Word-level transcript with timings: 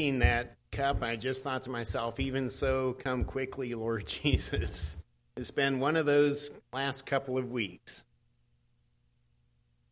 that 0.00 0.56
cup, 0.72 1.02
I 1.02 1.16
just 1.16 1.44
thought 1.44 1.64
to 1.64 1.70
myself, 1.70 2.18
even 2.18 2.48
so, 2.48 2.94
come 2.94 3.24
quickly, 3.24 3.74
Lord 3.74 4.06
Jesus. 4.06 4.96
It's 5.36 5.50
been 5.50 5.78
one 5.78 5.96
of 5.96 6.06
those 6.06 6.50
last 6.72 7.04
couple 7.04 7.36
of 7.36 7.50
weeks. 7.50 8.02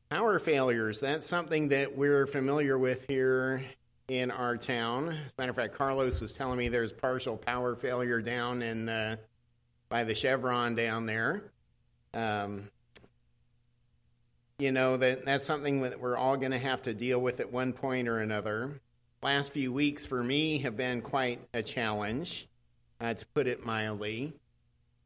Power 0.09 0.39
failures, 0.39 1.01
that's 1.01 1.27
something 1.27 1.69
that 1.69 1.95
we're 1.95 2.27
familiar 2.27 2.79
with 2.79 3.07
here 3.07 3.63
in 4.09 4.31
our 4.31 4.57
town. 4.57 5.11
As 5.11 5.35
a 5.37 5.41
matter 5.43 5.51
of 5.51 5.57
fact, 5.57 5.75
Carlos 5.75 6.23
was 6.23 6.33
telling 6.33 6.57
me 6.57 6.69
there's 6.69 6.93
partial 6.93 7.37
power 7.37 7.77
failure 7.77 8.23
down 8.23 8.63
in 8.63 8.89
uh, 8.89 9.17
by 9.91 10.05
the 10.05 10.15
Chevron 10.15 10.75
down 10.75 11.05
there. 11.05 11.43
Um, 12.15 12.71
you 14.59 14.73
know 14.73 14.97
that 14.97 15.27
that's 15.27 15.45
something 15.45 15.83
that 15.83 16.01
we're 16.01 16.17
all 16.17 16.39
going 16.39 16.53
to 16.53 16.59
have 16.59 16.81
to 16.83 16.95
deal 16.95 17.19
with 17.19 17.41
at 17.41 17.53
one 17.53 17.75
point 17.75 18.09
or 18.09 18.21
another. 18.21 18.81
Last 19.21 19.53
few 19.53 19.73
weeks 19.73 20.07
for 20.07 20.23
me 20.23 20.59
have 20.59 20.77
been 20.77 21.03
quite 21.03 21.41
a 21.53 21.61
challenge, 21.61 22.47
uh, 23.01 23.15
to 23.15 23.27
put 23.35 23.49
it 23.49 23.67
mildly, 23.67 24.33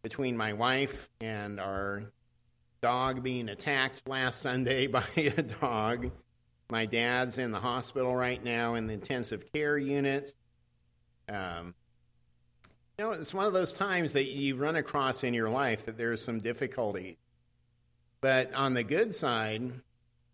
between 0.03 0.37
my 0.37 0.53
wife 0.53 1.09
and 1.19 1.59
our 1.59 2.05
dog 2.83 3.23
being 3.23 3.49
attacked 3.49 4.07
last 4.07 4.43
Sunday 4.43 4.87
by 4.89 5.07
a 5.17 5.43
dog. 5.43 6.11
My 6.69 6.85
dad's 6.85 7.39
in 7.39 7.53
the 7.53 7.61
hospital 7.61 8.15
right 8.15 8.43
now 8.43 8.75
in 8.75 8.87
the 8.87 8.93
intensive 8.93 9.51
care 9.51 9.79
unit. 9.79 10.35
Um, 11.27 11.75
you 12.99 13.07
know, 13.07 13.13
it's 13.13 13.33
one 13.33 13.47
of 13.47 13.55
those 13.55 13.73
times 13.73 14.13
that 14.13 14.31
you 14.31 14.57
run 14.57 14.77
across 14.77 15.25
in 15.25 15.33
your 15.33 15.49
life 15.49 15.87
that 15.87 15.97
there's 15.97 16.23
some 16.23 16.41
difficulty. 16.41 17.17
But 18.21 18.53
on 18.53 18.75
the 18.75 18.85
good 18.85 19.15
side, 19.15 19.73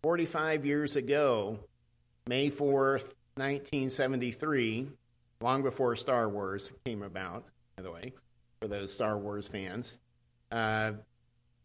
45 0.03 0.65
years 0.65 0.97
ago, 0.97 1.59
May 2.27 2.51
4th, 2.51 3.15
1973, 3.39 4.89
long 5.41 5.63
before 5.63 5.95
Star 5.95 6.29
Wars 6.29 6.71
came 6.85 7.01
about, 7.01 7.45
by 7.75 7.83
the 7.83 7.91
way, 7.91 8.13
for 8.61 8.67
those 8.67 8.91
Star 8.91 9.17
Wars 9.17 9.47
fans, 9.47 9.97
uh, 10.51 10.91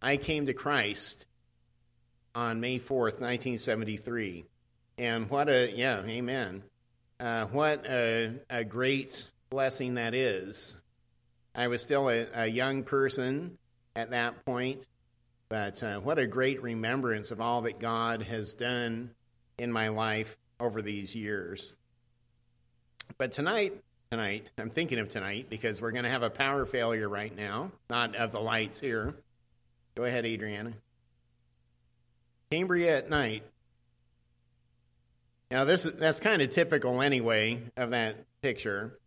I 0.01 0.17
came 0.17 0.47
to 0.47 0.55
Christ 0.55 1.27
on 2.35 2.61
May 2.61 2.79
4th, 2.79 3.21
1973. 3.21 4.45
And 4.99 5.29
what 5.29 5.49
a, 5.49 5.73
yeah, 5.75 6.03
amen. 6.05 6.63
Uh, 7.19 7.47
what 7.47 7.87
a, 7.87 8.33
a, 8.49 8.65
great 8.65 9.29
blessing 9.51 9.95
that 9.95 10.15
is. 10.15 10.79
I 11.55 11.69
was 11.69 11.83
still 11.83 12.09
a, 12.09 12.27
a 12.35 12.47
young 12.47 12.83
person 12.83 13.59
at 13.97 14.11
that 14.11 14.45
point, 14.45 14.87
but 15.49 15.83
uh, 15.83 16.01
what 16.01 16.19
a 16.19 16.27
great 16.27 16.63
remembrance 16.63 17.31
of 17.31 17.41
all 17.41 17.63
that 17.63 17.79
God 17.79 18.23
has 18.23 18.53
done 18.53 19.11
in 19.59 19.73
my 19.73 19.89
life 19.89 20.37
over 20.65 20.83
these 20.83 21.15
years. 21.15 21.75
But 23.19 23.33
tonight, 23.33 23.75
tonight, 24.11 24.49
I'm 24.59 24.71
thinking 24.71 24.99
of 24.99 25.09
tonight 25.09 25.47
because 25.51 25.81
we're 25.81 25.93
going 25.93 26.05
to 26.05 26.11
have 26.11 26.23
a 26.23 26.31
power 26.31 26.67
failure 26.67 27.09
right 27.09 27.35
now, 27.35 27.71
not 27.89 28.17
of 28.17 28.33
the 28.33 28.41
lights 28.41 28.81
here. 28.81 29.15
Go 29.95 30.05
ahead, 30.05 30.25
Adriana. 30.25 30.73
Cambria 32.51 32.99
at 32.99 33.11
night. 33.11 33.45
Now, 35.51 35.65
this 35.65 35.87
is, 35.87 35.99
that's 35.99 36.21
kind 36.21 36.43
of 36.43 36.51
typical 36.51 37.01
anyway 37.01 37.63
of 37.77 37.91
that 37.91 38.17
picture. 38.43 38.99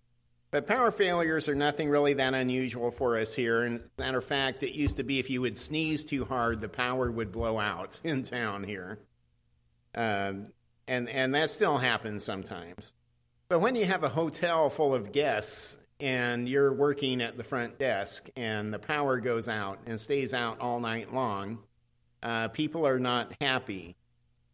But 0.50 0.66
power 0.66 0.92
failures 0.92 1.50
are 1.50 1.56
nothing 1.56 1.90
really 1.90 2.14
that 2.14 2.34
unusual 2.34 2.92
for 2.92 3.18
us 3.18 3.34
here. 3.34 3.64
And 3.64 3.82
matter 3.98 4.20
of 4.20 4.26
fact, 4.26 4.64
it 4.64 4.74
used 4.74 4.98
to 4.98 5.04
be 5.04 5.20
if 5.20 5.30
you 5.30 5.42
would 5.42 5.58
sneeze 5.58 6.04
too 6.06 6.24
hard, 6.24 6.62
the 6.62 6.70
power 6.70 7.12
would 7.12 7.32
blow 7.32 7.60
out 7.60 8.00
in 8.04 8.24
town 8.24 8.64
here. 8.64 9.00
Um, 9.94 10.48
and, 10.88 11.10
and 11.10 11.36
that 11.36 11.50
still 11.50 11.78
happens 11.78 12.24
sometimes. 12.24 12.94
But 13.50 13.60
when 13.60 13.76
you 13.76 13.86
have 13.86 14.04
a 14.04 14.10
hotel 14.10 14.70
full 14.70 14.94
of 14.94 15.12
guests 15.12 15.78
and 16.00 16.48
you're 16.48 16.74
working 16.74 17.22
at 17.22 17.38
the 17.38 17.44
front 17.44 17.80
desk 17.80 18.30
and 18.36 18.74
the 18.74 18.80
power 18.80 19.20
goes 19.20 19.48
out 19.48 19.80
and 19.86 20.00
stays 20.00 20.34
out 20.34 20.60
all 20.60 20.80
night 20.80 21.14
long, 21.14 21.60
uh, 22.22 22.50
people 22.50 22.86
are 22.86 23.00
not 23.00 23.34
happy. 23.40 23.96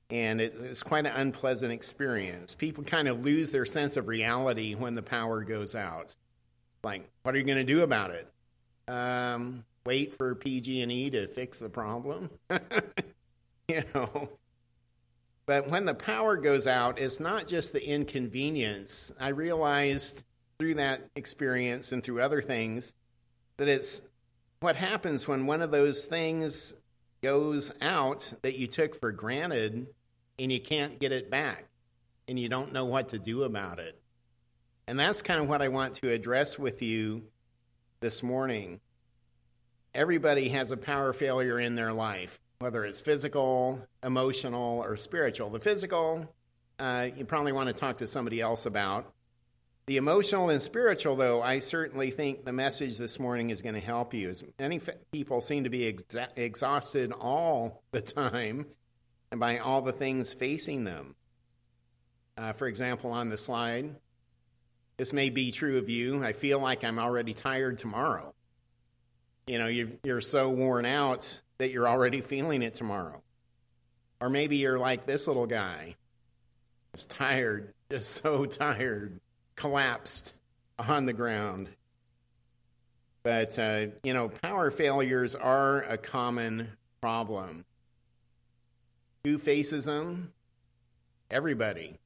And 0.09 0.39
it, 0.39 0.53
it's 0.59 0.83
quite 0.83 1.05
an 1.07 1.13
unpleasant 1.15 1.71
experience. 1.71 2.53
People 2.53 2.83
kind 2.83 3.07
of 3.07 3.23
lose 3.23 3.51
their 3.51 3.65
sense 3.65 3.97
of 3.97 4.07
reality 4.07 4.75
when 4.75 4.93
the 4.93 5.01
power 5.01 5.43
goes 5.43 5.73
out. 5.75 6.15
Like, 6.83 7.09
what 7.23 7.33
are 7.33 7.37
you 7.37 7.45
going 7.45 7.57
to 7.57 7.63
do 7.63 7.81
about 7.81 8.11
it? 8.11 8.27
Um, 8.87 9.63
wait 9.85 10.15
for 10.15 10.35
PG&E 10.35 11.09
to 11.11 11.27
fix 11.27 11.59
the 11.59 11.69
problem? 11.69 12.29
you 13.67 13.83
know, 13.95 14.29
but 15.45 15.69
when 15.69 15.85
the 15.85 15.93
power 15.93 16.37
goes 16.37 16.67
out, 16.67 16.99
it's 16.99 17.19
not 17.19 17.47
just 17.47 17.73
the 17.73 17.85
inconvenience. 17.85 19.11
I 19.19 19.29
realized 19.29 20.23
through 20.57 20.75
that 20.75 21.09
experience 21.15 21.91
and 21.91 22.03
through 22.03 22.21
other 22.21 22.41
things 22.41 22.93
that 23.57 23.67
it's 23.67 24.01
what 24.61 24.75
happens 24.75 25.27
when 25.27 25.45
one 25.45 25.61
of 25.61 25.71
those 25.71 26.05
things 26.05 26.73
goes 27.21 27.71
out 27.81 28.31
that 28.41 28.57
you 28.57 28.67
took 28.67 28.99
for 28.99 29.11
granted 29.11 29.87
and 30.39 30.51
you 30.51 30.59
can't 30.59 30.99
get 30.99 31.11
it 31.11 31.29
back 31.29 31.65
and 32.27 32.39
you 32.39 32.49
don't 32.49 32.73
know 32.73 32.85
what 32.85 33.09
to 33.09 33.19
do 33.19 33.43
about 33.43 33.79
it. 33.79 33.99
And 34.87 34.99
that's 34.99 35.21
kind 35.21 35.39
of 35.39 35.47
what 35.47 35.61
I 35.61 35.69
want 35.69 35.95
to 35.95 36.11
address 36.11 36.57
with 36.57 36.81
you 36.81 37.23
this 37.99 38.23
morning. 38.23 38.79
Everybody 39.93 40.49
has 40.49 40.71
a 40.71 40.77
power 40.77 41.13
failure 41.13 41.59
in 41.59 41.75
their 41.75 41.93
life, 41.93 42.39
whether 42.63 42.85
it's 42.85 43.01
physical, 43.01 43.85
emotional, 44.01 44.79
or 44.79 44.95
spiritual. 44.95 45.49
The 45.49 45.59
physical, 45.59 46.33
uh, 46.79 47.09
you 47.13 47.25
probably 47.25 47.51
want 47.51 47.67
to 47.67 47.73
talk 47.73 47.97
to 47.97 48.07
somebody 48.07 48.39
else 48.39 48.65
about. 48.65 49.13
The 49.87 49.97
emotional 49.97 50.49
and 50.49 50.61
spiritual, 50.61 51.17
though, 51.17 51.41
I 51.41 51.59
certainly 51.59 52.09
think 52.09 52.45
the 52.45 52.53
message 52.53 52.97
this 52.97 53.19
morning 53.19 53.49
is 53.49 53.61
going 53.61 53.75
to 53.75 53.81
help 53.81 54.13
you. 54.13 54.29
As 54.29 54.45
many 54.57 54.79
people 55.11 55.41
seem 55.41 55.65
to 55.65 55.69
be 55.69 55.91
exa- 55.91 56.29
exhausted 56.37 57.11
all 57.11 57.83
the 57.91 58.01
time 58.01 58.65
and 59.29 59.41
by 59.41 59.57
all 59.57 59.81
the 59.81 59.91
things 59.91 60.33
facing 60.33 60.85
them. 60.85 61.15
Uh, 62.37 62.53
for 62.53 62.67
example, 62.67 63.11
on 63.11 63.27
the 63.27 63.37
slide, 63.37 63.93
this 64.95 65.11
may 65.11 65.29
be 65.29 65.51
true 65.51 65.79
of 65.79 65.89
you. 65.89 66.23
I 66.23 66.31
feel 66.31 66.61
like 66.61 66.85
I'm 66.85 66.97
already 66.97 67.33
tired 67.33 67.77
tomorrow. 67.77 68.33
You 69.47 69.59
know, 69.59 69.67
you 69.67 69.99
you're 70.05 70.21
so 70.21 70.49
worn 70.49 70.85
out 70.85 71.41
that 71.57 71.71
you're 71.71 71.87
already 71.87 72.21
feeling 72.21 72.61
it 72.61 72.75
tomorrow. 72.75 73.21
Or 74.19 74.29
maybe 74.29 74.57
you're 74.57 74.79
like 74.79 75.05
this 75.05 75.27
little 75.27 75.47
guy, 75.47 75.95
just 76.95 77.09
tired, 77.09 77.73
just 77.91 78.21
so 78.23 78.45
tired 78.45 79.19
collapsed 79.55 80.33
on 80.79 81.05
the 81.05 81.13
ground. 81.13 81.69
But, 83.23 83.57
uh, 83.57 83.87
you 84.03 84.13
know, 84.13 84.29
power 84.29 84.71
failures 84.71 85.35
are 85.35 85.83
a 85.83 85.97
common 85.97 86.69
problem. 87.01 87.65
Who 89.23 89.37
faces 89.37 89.85
them? 89.85 90.33
Everybody. 91.31 91.97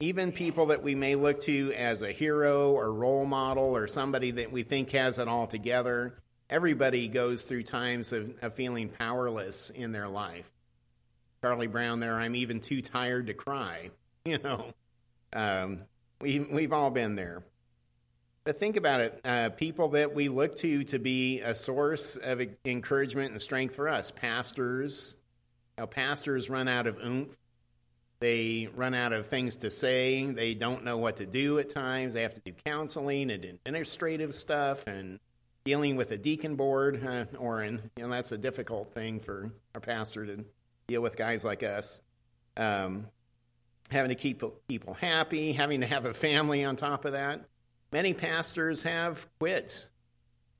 Even 0.00 0.30
people 0.30 0.66
that 0.66 0.82
we 0.82 0.94
may 0.94 1.14
look 1.16 1.40
to 1.42 1.72
as 1.74 2.02
a 2.02 2.12
hero 2.12 2.70
or 2.72 2.92
role 2.92 3.24
model 3.24 3.64
or 3.64 3.88
somebody 3.88 4.30
that 4.32 4.52
we 4.52 4.62
think 4.62 4.90
has 4.90 5.18
it 5.18 5.26
all 5.26 5.46
together, 5.46 6.18
everybody 6.50 7.08
goes 7.08 7.42
through 7.42 7.64
times 7.64 8.12
of, 8.12 8.34
of 8.42 8.54
feeling 8.54 8.88
powerless 8.88 9.70
in 9.70 9.92
their 9.92 10.08
life. 10.08 10.50
Charlie 11.42 11.66
Brown 11.66 12.00
there, 12.00 12.18
I'm 12.18 12.34
even 12.34 12.60
too 12.60 12.82
tired 12.82 13.28
to 13.28 13.34
cry, 13.34 13.90
you 14.24 14.38
know. 14.38 14.72
Um, 15.32 15.78
we, 16.20 16.40
we've 16.40 16.72
all 16.72 16.90
been 16.90 17.14
there. 17.14 17.42
But 18.44 18.58
think 18.58 18.76
about 18.76 19.00
it 19.00 19.20
uh, 19.24 19.50
people 19.50 19.88
that 19.90 20.14
we 20.14 20.28
look 20.30 20.56
to 20.60 20.82
to 20.84 20.98
be 20.98 21.40
a 21.42 21.54
source 21.54 22.16
of 22.16 22.40
encouragement 22.64 23.32
and 23.32 23.40
strength 23.40 23.74
for 23.74 23.88
us 23.88 24.10
pastors. 24.10 25.16
Now, 25.76 25.86
pastors 25.86 26.48
run 26.48 26.66
out 26.66 26.86
of 26.86 26.98
oomph. 26.98 27.36
They 28.20 28.68
run 28.74 28.94
out 28.94 29.12
of 29.12 29.26
things 29.26 29.56
to 29.58 29.70
say. 29.70 30.24
They 30.24 30.54
don't 30.54 30.82
know 30.82 30.96
what 30.96 31.18
to 31.18 31.26
do 31.26 31.58
at 31.58 31.68
times. 31.68 32.14
They 32.14 32.22
have 32.22 32.34
to 32.34 32.40
do 32.40 32.52
counseling 32.64 33.30
and 33.30 33.44
administrative 33.44 34.34
stuff 34.34 34.86
and 34.86 35.20
dealing 35.68 35.96
with 35.96 36.10
a 36.12 36.16
deacon 36.16 36.56
board. 36.56 37.06
Uh, 37.06 37.26
or, 37.36 37.62
in, 37.62 37.78
you 37.94 38.02
know, 38.02 38.08
that's 38.08 38.32
a 38.32 38.38
difficult 38.38 38.94
thing 38.94 39.20
for 39.20 39.52
a 39.74 39.80
pastor 39.80 40.24
to 40.24 40.42
deal 40.86 41.02
with 41.02 41.14
guys 41.14 41.44
like 41.44 41.62
us. 41.62 42.00
Um, 42.56 43.08
having 43.90 44.08
to 44.08 44.14
keep 44.14 44.42
people 44.66 44.94
happy, 44.94 45.52
having 45.52 45.82
to 45.82 45.86
have 45.86 46.06
a 46.06 46.14
family 46.14 46.64
on 46.64 46.76
top 46.76 47.04
of 47.04 47.12
that. 47.12 47.44
Many 47.92 48.14
pastors 48.14 48.82
have 48.84 49.26
quit 49.38 49.88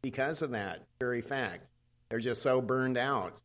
because 0.02 0.42
of 0.42 0.50
that 0.50 0.84
very 1.00 1.22
fact. 1.22 1.66
They're 2.10 2.18
just 2.18 2.42
so 2.42 2.60
burned 2.60 2.98
out. 2.98 3.40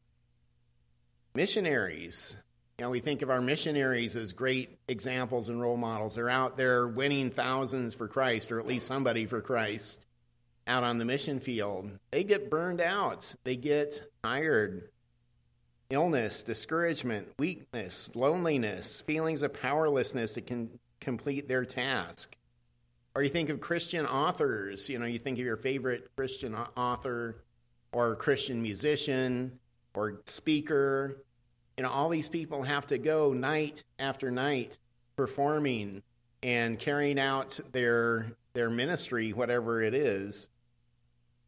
Missionaries, 1.33 2.36
you 2.77 2.83
know, 2.83 2.89
we 2.89 3.00
think 3.00 3.21
of 3.21 3.30
our 3.30 3.42
missionaries 3.42 4.18
as 4.18 4.33
great 4.33 4.80
examples 4.89 5.48
and 5.48 5.62
role 5.62 5.77
models. 5.77 6.15
They're 6.15 6.30
out 6.30 6.57
there 6.57 6.89
winning 6.89 7.31
thousands 7.31 7.94
for 7.94 8.10
Christ, 8.10 8.51
or 8.51 8.60
at 8.60 8.68
least 8.68 8.86
somebody 8.86 9.25
for 9.27 9.42
Christ, 9.42 10.06
out 10.68 10.83
on 10.83 10.98
the 10.98 11.06
mission 11.06 11.39
field. 11.39 11.92
They 12.12 12.24
get 12.24 12.50
burned 12.50 12.81
out, 12.81 13.33
they 13.44 13.56
get 13.56 14.01
tired, 14.24 14.89
illness, 15.89 16.44
discouragement, 16.44 17.27
weakness, 17.38 18.10
loneliness, 18.15 19.01
feelings 19.01 19.42
of 19.42 19.54
powerlessness 19.54 20.33
that 20.33 20.48
can 20.48 20.80
complete 21.00 21.48
their 21.48 21.65
task. 21.65 22.36
Or 23.15 23.21
you 23.21 23.30
think 23.30 23.50
of 23.50 23.60
Christian 23.62 24.07
authors, 24.07 24.89
you 24.89 24.98
know, 24.98 25.06
you 25.06 25.19
think 25.19 25.38
of 25.38 25.45
your 25.45 25.57
favorite 25.57 26.10
Christian 26.15 26.56
author 26.56 27.44
or 27.92 28.15
Christian 28.15 28.62
musician 28.62 29.60
or 29.94 30.21
speaker. 30.25 31.24
You 31.77 31.83
know, 31.83 31.92
all 31.92 32.10
these 32.10 32.30
people 32.30 32.63
have 32.63 32.88
to 32.88 32.98
go 32.98 33.33
night 33.33 33.83
after 34.00 34.31
night 34.31 34.80
performing 35.15 36.01
and 36.42 36.80
carrying 36.80 37.19
out 37.19 37.60
their 37.71 38.33
their 38.54 38.69
ministry, 38.69 39.33
whatever 39.33 39.81
it 39.81 39.94
is, 39.94 40.50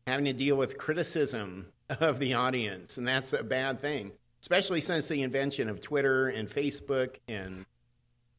having 0.08 0.26
to 0.26 0.34
deal 0.34 0.56
with 0.56 0.78
criticism 0.78 1.68
of 1.90 2.20
the 2.20 2.34
audience, 2.34 2.98
and 2.98 3.08
that's 3.08 3.34
a 3.34 3.44
bad 3.44 3.82
thing, 3.82 4.12
especially 4.42 4.82
since 4.82 5.08
the 5.08 5.22
invention 5.22 5.70
of 5.70 5.82
Twitter 5.82 6.28
and 6.28 6.50
Facebook 6.50 7.16
and 7.28 7.66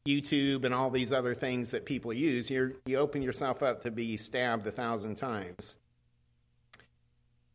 YouTube 0.07 0.63
and 0.63 0.73
all 0.73 0.89
these 0.89 1.11
other 1.11 1.33
things 1.33 1.71
that 1.71 1.85
people 1.85 2.13
use. 2.13 2.49
you 2.49 2.75
you 2.85 2.97
open 2.97 3.21
yourself 3.21 3.61
up 3.61 3.83
to 3.83 3.91
be 3.91 4.17
stabbed 4.17 4.65
a 4.65 4.71
thousand 4.71 5.15
times. 5.15 5.75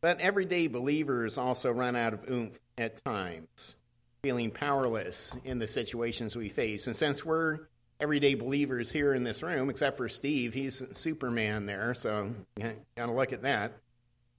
But 0.03 0.21
everyday 0.21 0.67
believers 0.67 1.39
also 1.39 1.71
run 1.71 1.97
out 1.97 2.13
of 2.13 2.29
oomph 2.29 2.59
at 2.77 3.03
times, 3.05 3.77
feeling 4.23 4.51
powerless 4.51 5.37
in 5.45 5.59
the 5.59 5.69
situations 5.69 6.37
we 6.37 6.49
face. 6.49 6.87
And 6.87 6.97
since 6.97 7.25
we're 7.25 7.61
everyday 8.01 8.35
believers 8.35 8.91
here 8.91 9.15
in 9.15 9.23
this 9.23 9.43
room, 9.45 9.71
except 9.71 9.97
for 9.97 10.09
Steve, 10.09 10.55
he's 10.55 10.83
Superman 10.99 11.67
there, 11.67 11.95
so 11.95 12.35
you 12.57 12.73
got 12.97 13.07
to 13.07 13.13
look 13.13 13.33
at 13.33 13.43
that. 13.43 13.75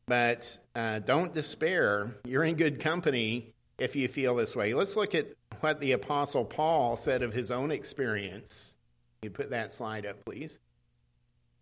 But 0.06 0.58
uh, 0.76 1.00
don't 1.00 1.34
despair. 1.34 2.16
You're 2.26 2.44
in 2.44 2.56
good 2.56 2.80
company 2.80 3.54
if 3.78 3.96
you 3.96 4.08
feel 4.08 4.36
this 4.36 4.56
way. 4.56 4.74
Let's 4.74 4.96
look 4.96 5.16
at 5.16 5.28
what 5.62 5.80
the 5.80 5.94
Apostle 5.94 6.46
Paul 6.46 6.98
said 6.98 7.24
of 7.24 7.34
his 7.34 7.52
own 7.52 7.72
experience. 7.72 8.76
You 9.22 9.30
put 9.30 9.52
that 9.52 9.72
slide 9.72 10.06
up, 10.06 10.26
please. 10.26 10.60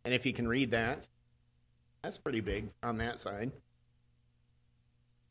And 0.03 0.13
if 0.13 0.25
you 0.25 0.33
can 0.33 0.47
read 0.47 0.71
that, 0.71 1.07
that's 2.01 2.17
pretty 2.17 2.41
big 2.41 2.69
on 2.81 2.97
that 2.97 3.19
side. 3.19 3.51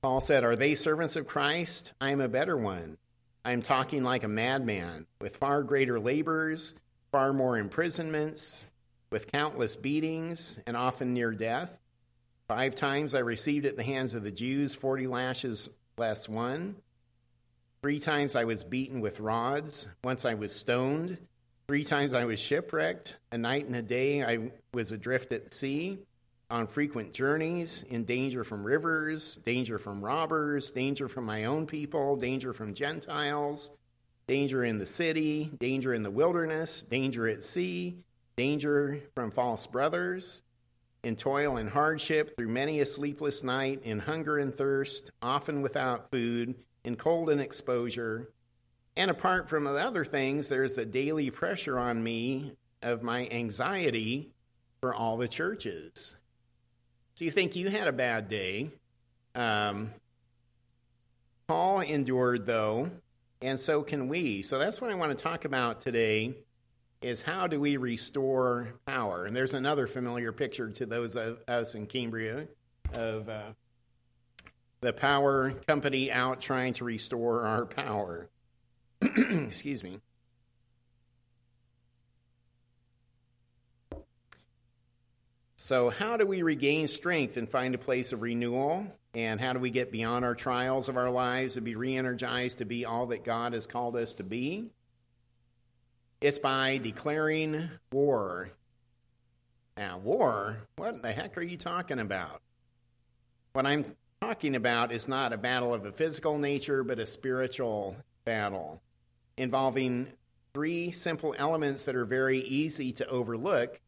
Paul 0.03 0.21
said, 0.21 0.45
Are 0.45 0.57
they 0.57 0.75
servants 0.75 1.17
of 1.17 1.27
Christ? 1.27 1.93
I 2.01 2.11
am 2.11 2.21
a 2.21 2.29
better 2.29 2.57
one. 2.57 2.97
I 3.45 3.53
am 3.53 3.63
talking 3.63 4.05
like 4.05 4.23
a 4.23 4.29
madman, 4.29 5.07
with 5.21 5.37
far 5.37 5.63
greater 5.63 5.99
labors, 5.99 6.75
far 7.11 7.33
more 7.33 7.59
imprisonments, 7.59 8.67
with 9.11 9.33
countless 9.33 9.77
beatings, 9.77 10.59
and 10.67 10.77
often 10.77 11.13
near 11.13 11.33
death. 11.33 11.81
Five 12.51 12.75
times 12.75 13.15
I 13.15 13.21
received 13.21 13.65
at 13.65 13.77
the 13.77 13.85
hands 13.85 14.13
of 14.13 14.25
the 14.25 14.33
Jews 14.33 14.75
40 14.75 15.07
lashes 15.07 15.69
less 15.97 16.29
one. 16.29 16.75
Three 17.81 18.01
times 18.01 18.35
I 18.35 18.43
was 18.43 18.65
beaten 18.65 19.01
with 19.01 19.21
rods. 19.21 19.87
Once 20.03 20.25
I 20.25 20.35
was 20.35 20.53
stoned. 20.53 21.19
Three 21.69 21.85
times 21.85 22.13
I 22.13 22.25
was 22.25 22.41
shipwrecked. 22.41 23.19
A 23.31 23.39
night 23.39 23.67
and 23.67 23.77
a 23.77 23.83
day 23.83 24.25
I 24.25 24.51
was 24.75 24.91
adrift 24.91 25.31
at 25.31 25.55
sea 25.55 26.01
on 26.51 26.67
frequent 26.67 27.13
journeys, 27.13 27.85
in 27.85 28.03
danger 28.05 28.43
from 28.43 28.65
rivers, 28.65 29.37
danger 29.37 29.79
from 29.79 30.05
robbers, 30.05 30.73
danger 30.73 31.09
from 31.09 31.27
my 31.27 31.45
own 31.45 31.69
people, 31.69 32.17
danger 32.17 32.53
from 32.53 32.75
Gentiles, 32.75 33.71
danger 34.27 34.65
in 34.65 34.79
the 34.79 34.87
city, 34.87 35.53
danger 35.61 35.95
in 35.95 36.03
the 36.03 36.11
wilderness, 36.11 36.83
danger 36.83 37.29
at 37.29 37.45
sea, 37.45 37.99
danger 38.35 39.03
from 39.15 39.31
false 39.31 39.69
brothers, 39.69 40.43
in 41.03 41.17
toil 41.17 41.57
and 41.57 41.71
hardship, 41.71 42.37
through 42.37 42.49
many 42.49 42.81
a 42.81 42.87
sleepless 42.87 43.43
night, 43.43 43.81
in 43.83 44.01
hunger 44.01 44.39
and 44.39 44.55
thirst, 44.55 45.11
often 45.23 45.63
without 45.63 46.11
food, 46.11 46.55
in 46.85 46.97
cold 46.97 47.31
and 47.31 47.41
exposure. 47.41 48.31
And 48.97 49.11
apart 49.11 49.49
from 49.49 49.65
the 49.65 49.71
other 49.71 50.05
things, 50.05 50.49
there's 50.49 50.75
the 50.75 50.85
daily 50.85 51.31
pressure 51.31 51.79
on 51.79 52.03
me 52.03 52.53
of 52.83 53.03
my 53.03 53.29
anxiety 53.29 54.31
for 54.81 54.95
all 54.95 55.17
the 55.17 55.29
churches. 55.29 56.17
So 57.15 57.25
you 57.25 57.31
think 57.31 57.57
you 57.57 57.69
had 57.69 57.87
a 57.87 57.93
bad 57.93 58.29
day. 58.29 58.71
Um, 59.35 59.91
Paul 61.47 61.81
endured, 61.81 62.47
though, 62.47 62.91
and 63.43 63.59
so 63.59 63.83
can 63.83 64.09
we. 64.09 64.43
So 64.43 64.59
that's 64.59 64.81
what 64.81 64.91
I 64.91 64.95
want 64.95 65.17
to 65.17 65.23
talk 65.23 65.45
about 65.45 65.81
today 65.81 66.35
is 67.03 67.23
how 67.23 67.47
do 67.47 67.59
we 67.59 67.77
restore 67.77 68.75
power? 68.87 69.25
And 69.25 69.35
there's 69.35 69.55
another 69.55 69.87
familiar 69.87 70.33
picture 70.33 70.71
to 70.71 70.87
those 70.87 71.17
of 71.17 71.41
us 71.49 71.75
in 71.75 71.87
Cambria 71.87 72.49
of 72.93 73.29
uh, 73.29 73.53
the 74.81 74.93
power 74.93 75.53
company 75.67 76.13
out 76.13 76.41
trying 76.41 76.75
to 76.75 76.85
restore 76.85 77.47
our 77.47 77.65
power. 77.65 78.29
Excuse 79.03 79.83
me. 79.83 80.01
So, 85.57 85.89
how 85.89 86.17
do 86.17 86.27
we 86.27 86.43
regain 86.43 86.89
strength 86.89 87.37
and 87.37 87.49
find 87.49 87.75
a 87.75 87.79
place 87.79 88.13
of 88.13 88.23
renewal? 88.23 88.87
And 89.15 89.41
how 89.41 89.53
do 89.53 89.59
we 89.59 89.71
get 89.71 89.93
beyond 89.93 90.25
our 90.25 90.35
trials 90.35 90.89
of 90.89 90.97
our 90.97 91.11
lives 91.11 91.57
and 91.57 91.65
be 91.65 91.77
re 91.77 91.97
energized 91.97 92.59
to 92.59 92.65
be 92.65 92.85
all 92.85 93.07
that 93.07 93.25
God 93.25 93.53
has 93.53 93.67
called 93.67 93.97
us 93.97 94.15
to 94.15 94.25
be? 94.25 94.71
It's 96.21 96.39
by 96.39 96.77
declaring 96.77 97.71
war. 97.91 98.51
Now, 99.77 99.99
war? 99.99 100.59
What 100.77 101.03
the 101.03 101.13
heck 101.13 101.39
are 101.39 101.43
you 101.43 101.57
talking 101.57 101.99
about? 101.99 102.43
What 103.55 103.65
I'm 103.65 103.87
talking 104.21 104.55
about 104.55 104.93
is 104.93 105.09
not 105.09 105.33
a 105.33 105.39
battle 105.39 105.73
of 105.73 105.87
a 105.87 105.93
physical 105.93 106.37
nature, 106.37 106.85
but 106.85 106.99
a 106.99 107.07
spiritual 107.07 107.97
battle 108.27 108.83
involving 109.39 110.09
three 110.53 110.91
simple 110.91 111.35
elements 111.39 111.85
that 111.85 111.97
are 111.97 112.05
very 112.05 112.41
easy 112.41 112.93
to 112.93 113.07
overlook 113.09 113.81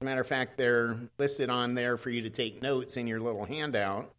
As 0.00 0.02
a 0.02 0.04
matter 0.06 0.20
of 0.20 0.26
fact, 0.26 0.56
they're 0.56 0.98
listed 1.18 1.50
on 1.50 1.74
there 1.74 1.96
for 1.96 2.10
you 2.10 2.22
to 2.22 2.30
take 2.30 2.60
notes 2.60 2.96
in 2.96 3.06
your 3.06 3.20
little 3.20 3.44
handout. 3.44 4.12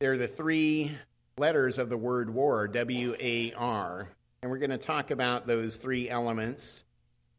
They're 0.00 0.18
the 0.18 0.28
three 0.28 0.90
letters 1.38 1.78
of 1.78 1.88
the 1.88 1.96
word 1.96 2.30
war, 2.30 2.66
W 2.66 3.14
A 3.20 3.52
R. 3.52 4.08
And 4.44 4.50
we're 4.50 4.58
going 4.58 4.68
to 4.68 4.76
talk 4.76 5.10
about 5.10 5.46
those 5.46 5.78
three 5.78 6.10
elements 6.10 6.84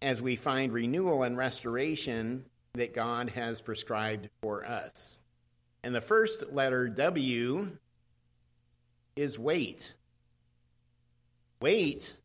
as 0.02 0.24
we 0.24 0.36
find 0.36 0.74
renewal 0.74 1.22
and 1.22 1.38
restoration 1.38 2.46
that 2.74 2.96
God 2.96 3.30
has 3.30 3.62
prescribed 3.62 4.30
for 4.42 4.66
us. 4.66 5.20
And 5.84 5.94
the 5.94 6.02
first 6.02 6.52
letter, 6.52 6.88
W, 6.88 7.78
is 9.16 9.38
wait. 9.38 9.94
Wait? 11.62 12.16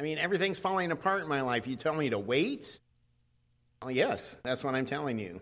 I 0.00 0.02
mean, 0.02 0.18
everything's 0.18 0.58
falling 0.58 0.90
apart 0.90 1.22
in 1.22 1.28
my 1.28 1.42
life. 1.42 1.68
You 1.68 1.76
tell 1.76 1.94
me 1.94 2.10
to 2.10 2.18
wait? 2.18 2.80
Well, 3.80 3.92
yes, 3.92 4.40
that's 4.42 4.64
what 4.64 4.74
I'm 4.74 4.86
telling 4.86 5.20
you. 5.20 5.40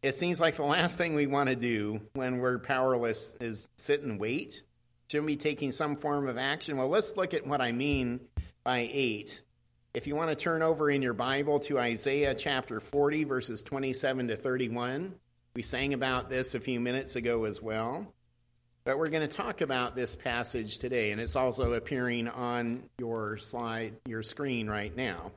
It 0.00 0.14
seems 0.14 0.38
like 0.38 0.54
the 0.54 0.62
last 0.62 0.96
thing 0.96 1.16
we 1.16 1.26
want 1.26 1.48
to 1.48 1.56
do 1.56 2.02
when 2.12 2.38
we're 2.38 2.60
powerless 2.60 3.34
is 3.40 3.66
sit 3.78 4.02
and 4.02 4.20
wait. 4.20 4.62
Be 5.10 5.36
taking 5.36 5.72
some 5.72 5.96
form 5.96 6.28
of 6.28 6.36
action? 6.36 6.76
Well, 6.76 6.88
let's 6.88 7.16
look 7.16 7.32
at 7.32 7.46
what 7.46 7.62
I 7.62 7.72
mean 7.72 8.20
by 8.62 8.90
eight. 8.92 9.40
If 9.94 10.06
you 10.06 10.14
want 10.14 10.28
to 10.28 10.36
turn 10.36 10.60
over 10.60 10.90
in 10.90 11.00
your 11.00 11.14
Bible 11.14 11.60
to 11.60 11.78
Isaiah 11.78 12.34
chapter 12.34 12.78
40, 12.78 13.24
verses 13.24 13.62
27 13.62 14.28
to 14.28 14.36
31, 14.36 15.14
we 15.54 15.62
sang 15.62 15.94
about 15.94 16.28
this 16.28 16.54
a 16.54 16.60
few 16.60 16.78
minutes 16.78 17.16
ago 17.16 17.44
as 17.44 17.62
well. 17.62 18.12
But 18.84 18.98
we're 18.98 19.08
going 19.08 19.26
to 19.26 19.34
talk 19.34 19.62
about 19.62 19.96
this 19.96 20.14
passage 20.14 20.76
today, 20.76 21.10
and 21.10 21.22
it's 21.22 21.36
also 21.36 21.72
appearing 21.72 22.28
on 22.28 22.82
your 22.98 23.38
slide, 23.38 23.94
your 24.04 24.22
screen 24.22 24.68
right 24.68 24.94
now. 24.94 25.32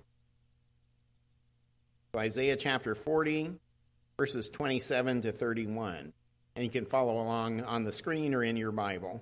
Isaiah 2.13 2.57
chapter 2.57 2.93
40, 2.93 3.53
verses 4.17 4.49
27 4.49 5.21
to 5.21 5.31
31. 5.31 6.11
And 6.57 6.65
you 6.65 6.69
can 6.69 6.85
follow 6.85 7.21
along 7.21 7.61
on 7.63 7.85
the 7.85 7.93
screen 7.93 8.33
or 8.33 8.43
in 8.43 8.57
your 8.57 8.73
Bible. 8.73 9.21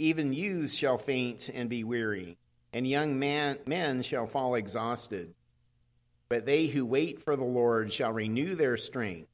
Even 0.00 0.32
youths 0.32 0.74
shall 0.74 0.96
faint 0.96 1.50
and 1.52 1.68
be 1.68 1.84
weary, 1.84 2.38
and 2.72 2.86
young 2.86 3.18
man, 3.18 3.58
men 3.66 4.02
shall 4.02 4.26
fall 4.26 4.54
exhausted. 4.54 5.34
But 6.30 6.46
they 6.46 6.68
who 6.68 6.86
wait 6.86 7.22
for 7.22 7.36
the 7.36 7.44
Lord 7.44 7.92
shall 7.92 8.10
renew 8.10 8.54
their 8.54 8.78
strength. 8.78 9.28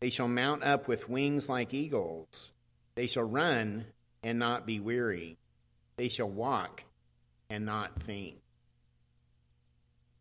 They 0.00 0.08
shall 0.08 0.28
mount 0.28 0.62
up 0.62 0.88
with 0.88 1.10
wings 1.10 1.46
like 1.46 1.74
eagles. 1.74 2.52
They 2.94 3.06
shall 3.06 3.24
run 3.24 3.84
and 4.22 4.38
not 4.38 4.66
be 4.66 4.80
weary. 4.80 5.36
They 5.96 6.08
shall 6.08 6.28
walk 6.28 6.84
and 7.50 7.66
not 7.66 8.02
faint. 8.02 8.40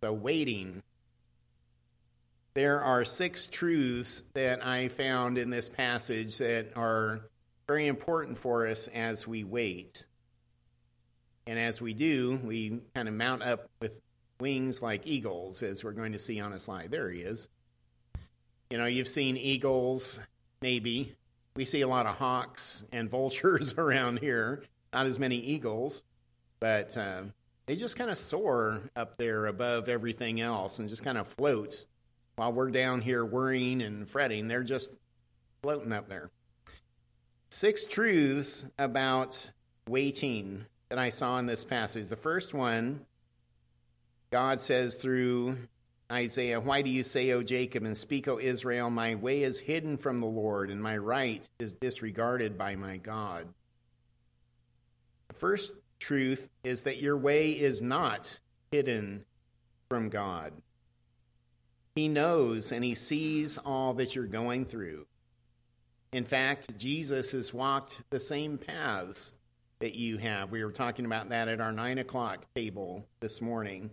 So, 0.03 0.11
waiting. 0.11 0.83
There 2.55 2.81
are 2.83 3.05
six 3.05 3.47
truths 3.47 4.23
that 4.33 4.65
I 4.65 4.89
found 4.89 5.37
in 5.37 5.49
this 5.49 5.69
passage 5.69 6.37
that 6.39 6.73
are 6.75 7.21
very 7.71 7.87
important 7.87 8.37
for 8.37 8.67
us 8.67 8.89
as 8.89 9.25
we 9.25 9.45
wait. 9.45 10.05
And 11.47 11.57
as 11.57 11.81
we 11.81 11.93
do, 11.93 12.37
we 12.43 12.81
kind 12.93 13.07
of 13.07 13.13
mount 13.13 13.43
up 13.43 13.69
with 13.79 14.01
wings 14.41 14.81
like 14.81 15.07
eagles, 15.07 15.63
as 15.63 15.81
we're 15.81 15.93
going 15.93 16.11
to 16.11 16.19
see 16.19 16.41
on 16.41 16.51
a 16.51 16.59
slide. 16.59 16.91
There 16.91 17.09
he 17.09 17.21
is. 17.21 17.47
You 18.71 18.77
know, 18.77 18.87
you've 18.87 19.07
seen 19.07 19.37
eagles, 19.37 20.19
maybe. 20.61 21.15
We 21.55 21.63
see 21.63 21.79
a 21.79 21.87
lot 21.87 22.07
of 22.07 22.15
hawks 22.15 22.83
and 22.91 23.09
vultures 23.09 23.73
around 23.77 24.19
here, 24.19 24.63
not 24.91 25.05
as 25.05 25.17
many 25.17 25.37
eagles, 25.37 26.03
but 26.59 26.97
uh, 26.97 27.21
they 27.67 27.77
just 27.77 27.95
kind 27.95 28.11
of 28.11 28.17
soar 28.17 28.81
up 28.97 29.17
there 29.17 29.45
above 29.45 29.87
everything 29.87 30.41
else 30.41 30.79
and 30.79 30.89
just 30.89 31.05
kind 31.05 31.17
of 31.17 31.25
float 31.25 31.85
while 32.35 32.51
we're 32.51 32.69
down 32.69 32.99
here 32.99 33.23
worrying 33.23 33.81
and 33.81 34.09
fretting. 34.09 34.49
They're 34.49 34.61
just 34.61 34.91
floating 35.61 35.93
up 35.93 36.09
there. 36.09 36.31
Six 37.53 37.83
truths 37.83 38.65
about 38.79 39.51
waiting 39.87 40.65
that 40.87 40.97
I 40.97 41.09
saw 41.09 41.37
in 41.37 41.47
this 41.47 41.65
passage. 41.65 42.07
The 42.07 42.15
first 42.15 42.53
one, 42.53 43.05
God 44.31 44.61
says 44.61 44.95
through 44.95 45.57
Isaiah, 46.09 46.61
Why 46.61 46.81
do 46.81 46.89
you 46.89 47.03
say, 47.03 47.29
O 47.33 47.43
Jacob, 47.43 47.83
and 47.83 47.97
speak, 47.97 48.29
O 48.29 48.39
Israel, 48.39 48.89
my 48.89 49.15
way 49.15 49.43
is 49.43 49.59
hidden 49.59 49.97
from 49.97 50.21
the 50.21 50.27
Lord, 50.27 50.69
and 50.69 50.81
my 50.81 50.95
right 50.95 51.47
is 51.59 51.73
disregarded 51.73 52.57
by 52.57 52.77
my 52.77 52.95
God? 52.95 53.49
The 55.27 55.35
first 55.35 55.73
truth 55.99 56.49
is 56.63 56.83
that 56.83 57.01
your 57.01 57.17
way 57.17 57.51
is 57.51 57.81
not 57.81 58.39
hidden 58.71 59.25
from 59.89 60.07
God. 60.07 60.53
He 61.95 62.07
knows 62.07 62.71
and 62.71 62.85
He 62.85 62.95
sees 62.95 63.57
all 63.57 63.93
that 63.95 64.15
you're 64.15 64.25
going 64.25 64.63
through. 64.63 65.05
In 66.13 66.25
fact, 66.25 66.77
Jesus 66.77 67.31
has 67.31 67.53
walked 67.53 68.01
the 68.09 68.19
same 68.19 68.57
paths 68.57 69.31
that 69.79 69.95
you 69.95 70.17
have. 70.17 70.51
We 70.51 70.63
were 70.63 70.71
talking 70.71 71.05
about 71.05 71.29
that 71.29 71.47
at 71.47 71.61
our 71.61 71.71
nine 71.71 71.97
o'clock 71.97 72.45
table 72.53 73.05
this 73.21 73.41
morning. 73.41 73.91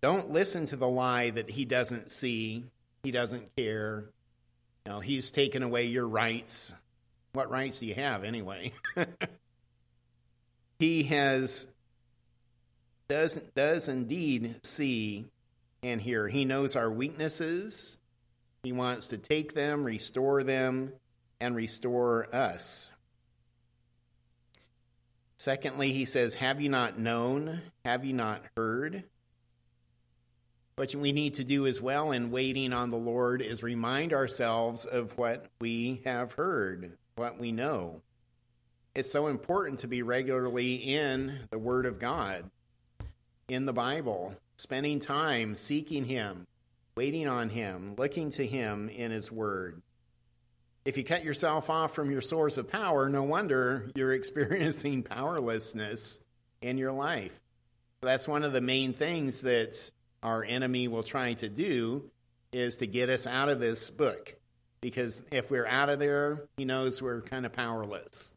Don't 0.00 0.30
listen 0.30 0.66
to 0.66 0.76
the 0.76 0.88
lie 0.88 1.30
that 1.30 1.50
he 1.50 1.64
doesn't 1.64 2.10
see, 2.10 2.64
he 3.02 3.10
doesn't 3.10 3.54
care. 3.56 4.04
You 4.84 4.92
know, 4.92 5.00
he's 5.00 5.30
taken 5.30 5.62
away 5.62 5.84
your 5.84 6.06
rights. 6.06 6.74
What 7.32 7.50
rights 7.50 7.78
do 7.78 7.86
you 7.86 7.94
have 7.94 8.24
anyway? 8.24 8.72
he 10.78 11.04
has 11.04 11.66
does 13.08 13.36
does 13.54 13.88
indeed 13.88 14.56
see 14.62 15.26
and 15.82 16.00
hear. 16.00 16.28
He 16.28 16.44
knows 16.44 16.76
our 16.76 16.90
weaknesses. 16.90 17.98
He 18.64 18.72
wants 18.72 19.08
to 19.08 19.18
take 19.18 19.52
them, 19.52 19.84
restore 19.84 20.42
them, 20.42 20.94
and 21.38 21.54
restore 21.54 22.34
us. 22.34 22.90
Secondly, 25.36 25.92
he 25.92 26.06
says, 26.06 26.36
Have 26.36 26.62
you 26.62 26.70
not 26.70 26.98
known? 26.98 27.60
Have 27.84 28.06
you 28.06 28.14
not 28.14 28.42
heard? 28.56 29.04
What 30.76 30.94
we 30.94 31.12
need 31.12 31.34
to 31.34 31.44
do 31.44 31.66
as 31.66 31.82
well 31.82 32.10
in 32.10 32.30
waiting 32.30 32.72
on 32.72 32.90
the 32.90 32.96
Lord 32.96 33.42
is 33.42 33.62
remind 33.62 34.14
ourselves 34.14 34.86
of 34.86 35.16
what 35.18 35.46
we 35.60 36.00
have 36.06 36.32
heard, 36.32 36.96
what 37.16 37.38
we 37.38 37.52
know. 37.52 38.00
It's 38.94 39.12
so 39.12 39.26
important 39.26 39.80
to 39.80 39.86
be 39.86 40.00
regularly 40.00 40.76
in 40.76 41.40
the 41.50 41.58
Word 41.58 41.84
of 41.84 41.98
God, 41.98 42.50
in 43.46 43.66
the 43.66 43.72
Bible, 43.74 44.34
spending 44.56 45.00
time 45.00 45.54
seeking 45.54 46.06
Him, 46.06 46.46
waiting 46.96 47.26
on 47.26 47.48
Him, 47.48 47.94
looking 47.98 48.30
to 48.32 48.46
Him 48.46 48.88
in 48.88 49.10
His 49.10 49.32
Word. 49.32 49.82
If 50.84 50.96
you 50.96 51.02
cut 51.04 51.24
yourself 51.24 51.68
off 51.68 51.94
from 51.94 52.10
your 52.10 52.20
source 52.20 52.56
of 52.56 52.70
power, 52.70 53.08
no 53.08 53.24
wonder 53.24 53.90
you're 53.94 54.12
experiencing 54.14 55.02
powerlessness 55.02 56.20
in 56.62 56.78
your 56.78 56.92
life. 56.92 57.40
That's 58.00 58.28
one 58.28 58.44
of 58.44 58.52
the 58.52 58.60
main 58.60 58.92
things 58.92 59.40
that 59.40 59.90
our 60.22 60.44
enemy 60.44 60.88
will 60.88 61.02
try 61.02 61.32
to 61.34 61.48
do 61.48 62.10
is 62.52 62.76
to 62.76 62.86
get 62.86 63.08
us 63.08 63.26
out 63.26 63.48
of 63.48 63.58
this 63.58 63.90
book. 63.90 64.36
Because 64.80 65.22
if 65.32 65.50
we're 65.50 65.66
out 65.66 65.88
of 65.88 65.98
there, 65.98 66.44
he 66.56 66.64
knows 66.64 67.02
we're 67.02 67.22
kind 67.22 67.46
of 67.46 67.52
powerless. 67.52 68.32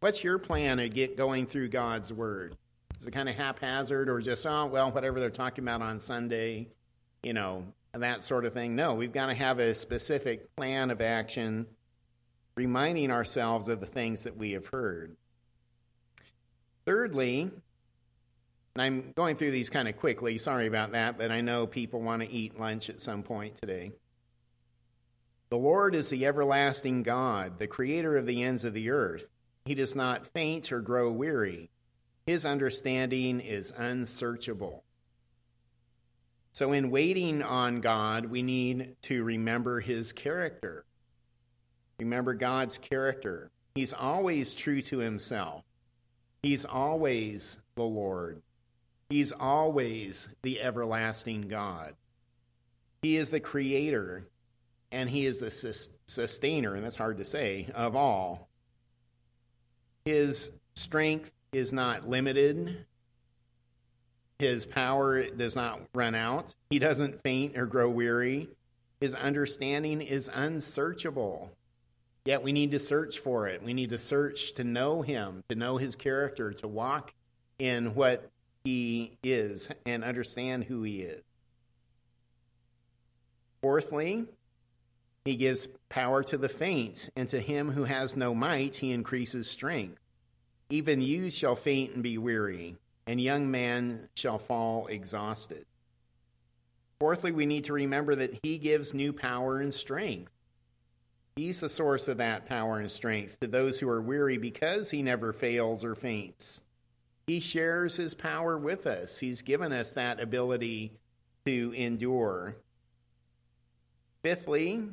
What's 0.00 0.22
your 0.22 0.38
plan 0.38 0.78
to 0.78 0.88
get 0.88 1.16
going 1.16 1.46
through 1.46 1.68
God's 1.68 2.12
word? 2.12 2.56
Is 3.00 3.06
it 3.06 3.12
kind 3.12 3.28
of 3.28 3.36
haphazard 3.36 4.08
or 4.08 4.20
just, 4.20 4.44
oh, 4.44 4.66
well, 4.66 4.90
whatever 4.90 5.20
they're 5.20 5.30
talking 5.30 5.64
about 5.64 5.82
on 5.82 6.00
Sunday, 6.00 6.68
you 7.22 7.32
know, 7.32 7.64
that 8.00 8.24
sort 8.24 8.44
of 8.44 8.52
thing? 8.52 8.76
No, 8.76 8.94
we've 8.94 9.12
got 9.12 9.26
to 9.26 9.34
have 9.34 9.58
a 9.58 9.74
specific 9.74 10.54
plan 10.56 10.90
of 10.90 11.00
action, 11.00 11.66
reminding 12.56 13.10
ourselves 13.10 13.68
of 13.68 13.80
the 13.80 13.86
things 13.86 14.24
that 14.24 14.36
we 14.36 14.52
have 14.52 14.66
heard. 14.66 15.16
Thirdly, 16.84 17.50
and 18.76 18.82
I'm 18.82 19.12
going 19.16 19.36
through 19.36 19.52
these 19.52 19.70
kind 19.70 19.88
of 19.88 19.96
quickly. 19.96 20.36
Sorry 20.36 20.66
about 20.66 20.92
that, 20.92 21.16
but 21.16 21.30
I 21.30 21.40
know 21.40 21.66
people 21.66 22.02
want 22.02 22.22
to 22.22 22.30
eat 22.30 22.60
lunch 22.60 22.90
at 22.90 23.00
some 23.00 23.22
point 23.22 23.56
today. 23.56 23.92
The 25.48 25.56
Lord 25.56 25.94
is 25.94 26.10
the 26.10 26.26
everlasting 26.26 27.02
God, 27.02 27.58
the 27.58 27.68
creator 27.68 28.16
of 28.16 28.26
the 28.26 28.42
ends 28.42 28.64
of 28.64 28.74
the 28.74 28.90
earth. 28.90 29.30
He 29.64 29.74
does 29.74 29.96
not 29.96 30.26
faint 30.26 30.72
or 30.72 30.80
grow 30.80 31.10
weary. 31.10 31.70
His 32.26 32.44
understanding 32.44 33.40
is 33.40 33.72
unsearchable. 33.76 34.84
So, 36.56 36.72
in 36.72 36.90
waiting 36.90 37.42
on 37.42 37.82
God, 37.82 38.24
we 38.30 38.40
need 38.40 38.96
to 39.02 39.22
remember 39.22 39.78
his 39.78 40.14
character. 40.14 40.86
Remember 42.00 42.32
God's 42.32 42.78
character. 42.78 43.50
He's 43.74 43.92
always 43.92 44.54
true 44.54 44.80
to 44.80 44.96
himself, 44.96 45.64
he's 46.42 46.64
always 46.64 47.58
the 47.74 47.82
Lord. 47.82 48.40
He's 49.10 49.32
always 49.32 50.30
the 50.40 50.62
everlasting 50.62 51.42
God. 51.42 51.94
He 53.02 53.18
is 53.18 53.28
the 53.28 53.38
creator 53.38 54.26
and 54.90 55.10
he 55.10 55.26
is 55.26 55.40
the 55.40 55.50
sustainer, 56.06 56.74
and 56.74 56.82
that's 56.82 56.96
hard 56.96 57.18
to 57.18 57.26
say, 57.26 57.68
of 57.74 57.94
all. 57.94 58.48
His 60.06 60.52
strength 60.74 61.32
is 61.52 61.74
not 61.74 62.08
limited. 62.08 62.86
His 64.38 64.66
power 64.66 65.24
does 65.30 65.56
not 65.56 65.80
run 65.94 66.14
out. 66.14 66.54
He 66.70 66.78
doesn't 66.78 67.22
faint 67.22 67.56
or 67.56 67.66
grow 67.66 67.88
weary. 67.88 68.48
His 69.00 69.14
understanding 69.14 70.00
is 70.02 70.30
unsearchable. 70.32 71.52
Yet 72.24 72.42
we 72.42 72.52
need 72.52 72.72
to 72.72 72.78
search 72.78 73.18
for 73.20 73.46
it. 73.46 73.62
We 73.62 73.72
need 73.72 73.90
to 73.90 73.98
search 73.98 74.54
to 74.54 74.64
know 74.64 75.02
him, 75.02 75.44
to 75.48 75.54
know 75.54 75.76
his 75.76 75.96
character, 75.96 76.52
to 76.54 76.68
walk 76.68 77.14
in 77.58 77.94
what 77.94 78.30
he 78.64 79.16
is 79.22 79.68
and 79.86 80.02
understand 80.02 80.64
who 80.64 80.82
he 80.82 81.02
is. 81.02 81.22
Fourthly, 83.62 84.26
he 85.24 85.36
gives 85.36 85.68
power 85.88 86.22
to 86.24 86.36
the 86.36 86.48
faint, 86.48 87.10
and 87.16 87.28
to 87.28 87.40
him 87.40 87.70
who 87.70 87.84
has 87.84 88.16
no 88.16 88.34
might, 88.34 88.76
he 88.76 88.92
increases 88.92 89.48
strength. 89.48 89.98
Even 90.68 91.00
youth 91.00 91.32
shall 91.32 91.56
faint 91.56 91.94
and 91.94 92.02
be 92.02 92.18
weary, 92.18 92.76
and 93.06 93.20
young 93.20 93.50
man 93.50 94.08
shall 94.14 94.38
fall 94.38 94.86
exhausted. 94.88 95.64
Fourthly, 96.98 97.32
we 97.32 97.46
need 97.46 97.64
to 97.64 97.72
remember 97.72 98.14
that 98.14 98.38
he 98.42 98.58
gives 98.58 98.94
new 98.94 99.12
power 99.12 99.58
and 99.58 99.72
strength. 99.72 100.32
He's 101.36 101.60
the 101.60 101.68
source 101.68 102.08
of 102.08 102.16
that 102.16 102.46
power 102.46 102.78
and 102.78 102.90
strength 102.90 103.38
to 103.40 103.46
those 103.46 103.78
who 103.78 103.88
are 103.88 104.00
weary 104.00 104.38
because 104.38 104.90
he 104.90 105.02
never 105.02 105.34
fails 105.34 105.84
or 105.84 105.94
faints. 105.94 106.62
He 107.26 107.40
shares 107.40 107.96
his 107.96 108.14
power 108.14 108.56
with 108.56 108.86
us. 108.86 109.18
He's 109.18 109.42
given 109.42 109.72
us 109.72 109.92
that 109.92 110.20
ability 110.20 110.92
to 111.44 111.74
endure. 111.76 112.56
Fifthly, 114.22 114.84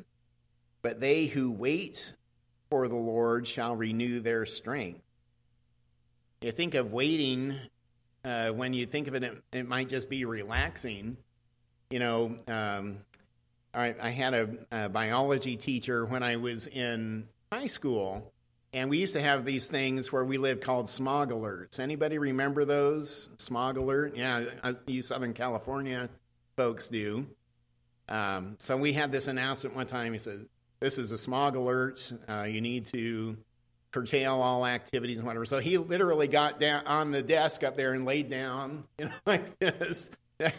but 0.82 1.00
they 1.00 1.28
who 1.28 1.52
wait 1.52 2.14
for 2.70 2.88
the 2.88 2.96
Lord 2.96 3.48
shall 3.48 3.76
renew 3.76 4.20
their 4.20 4.46
strength. 4.46 5.02
You 6.42 6.52
think 6.52 6.74
of 6.74 6.92
waiting, 6.92 7.56
uh, 8.24 8.50
when 8.50 8.74
you 8.74 8.86
think 8.86 9.08
of 9.08 9.16
it, 9.16 9.24
it, 9.24 9.44
it, 9.52 9.68
might 9.68 9.90
just 9.90 10.10
be 10.10 10.26
relaxing. 10.26 11.18
You 11.90 12.00
know, 12.00 12.38
um, 12.48 12.98
I, 13.74 13.96
I, 14.02 14.10
had 14.10 14.34
a, 14.34 14.50
a 14.72 14.90
biology 14.90 15.58
teacher 15.58 16.06
when 16.06 16.24
I 16.24 16.38
was 16.38 16.68
in 16.68 17.28
high 17.52 17.68
school 17.68 18.32
and 18.74 18.90
we 18.90 18.98
used 18.98 19.14
to 19.14 19.22
have 19.22 19.46
these 19.46 19.68
things 19.68 20.12
where 20.12 20.26
we 20.26 20.38
lived 20.40 20.64
called 20.64 20.90
smog 20.90 21.30
alerts. 21.30 21.80
Anybody 21.80 22.18
remember 22.18 22.66
those? 22.66 23.30
Smog 23.38 23.78
alert? 23.78 24.16
Yeah, 24.18 24.46
you 24.88 25.04
Southern 25.04 25.34
California 25.34 26.10
folks 26.56 26.88
do. 26.88 27.28
Um, 28.10 28.56
so 28.58 28.76
we 28.76 28.94
had 28.94 29.12
this 29.12 29.28
announcement 29.28 29.76
one 29.76 29.86
time. 29.86 30.12
He 30.14 30.20
said, 30.20 30.48
"This 30.80 30.98
is 30.98 31.12
a 31.12 31.18
smog 31.18 31.56
alert. 31.56 32.12
Uh, 32.28 32.44
you 32.44 32.62
need 32.62 32.88
to 32.88 33.38
curtail 33.94 34.42
all 34.42 34.66
activities 34.66 35.20
and 35.20 35.28
whatever. 35.28 35.46
So 35.46 35.60
he 35.60 35.78
literally 35.78 36.28
got 36.28 36.60
down 36.60 36.86
on 36.88 37.12
the 37.12 37.22
desk 37.22 37.64
up 37.64 37.78
there 37.78 37.94
and 37.94 38.06
laid 38.06 38.30
down, 38.30 38.86
you 38.98 39.06
know, 39.06 39.12
like 39.26 39.60
this. 39.60 40.10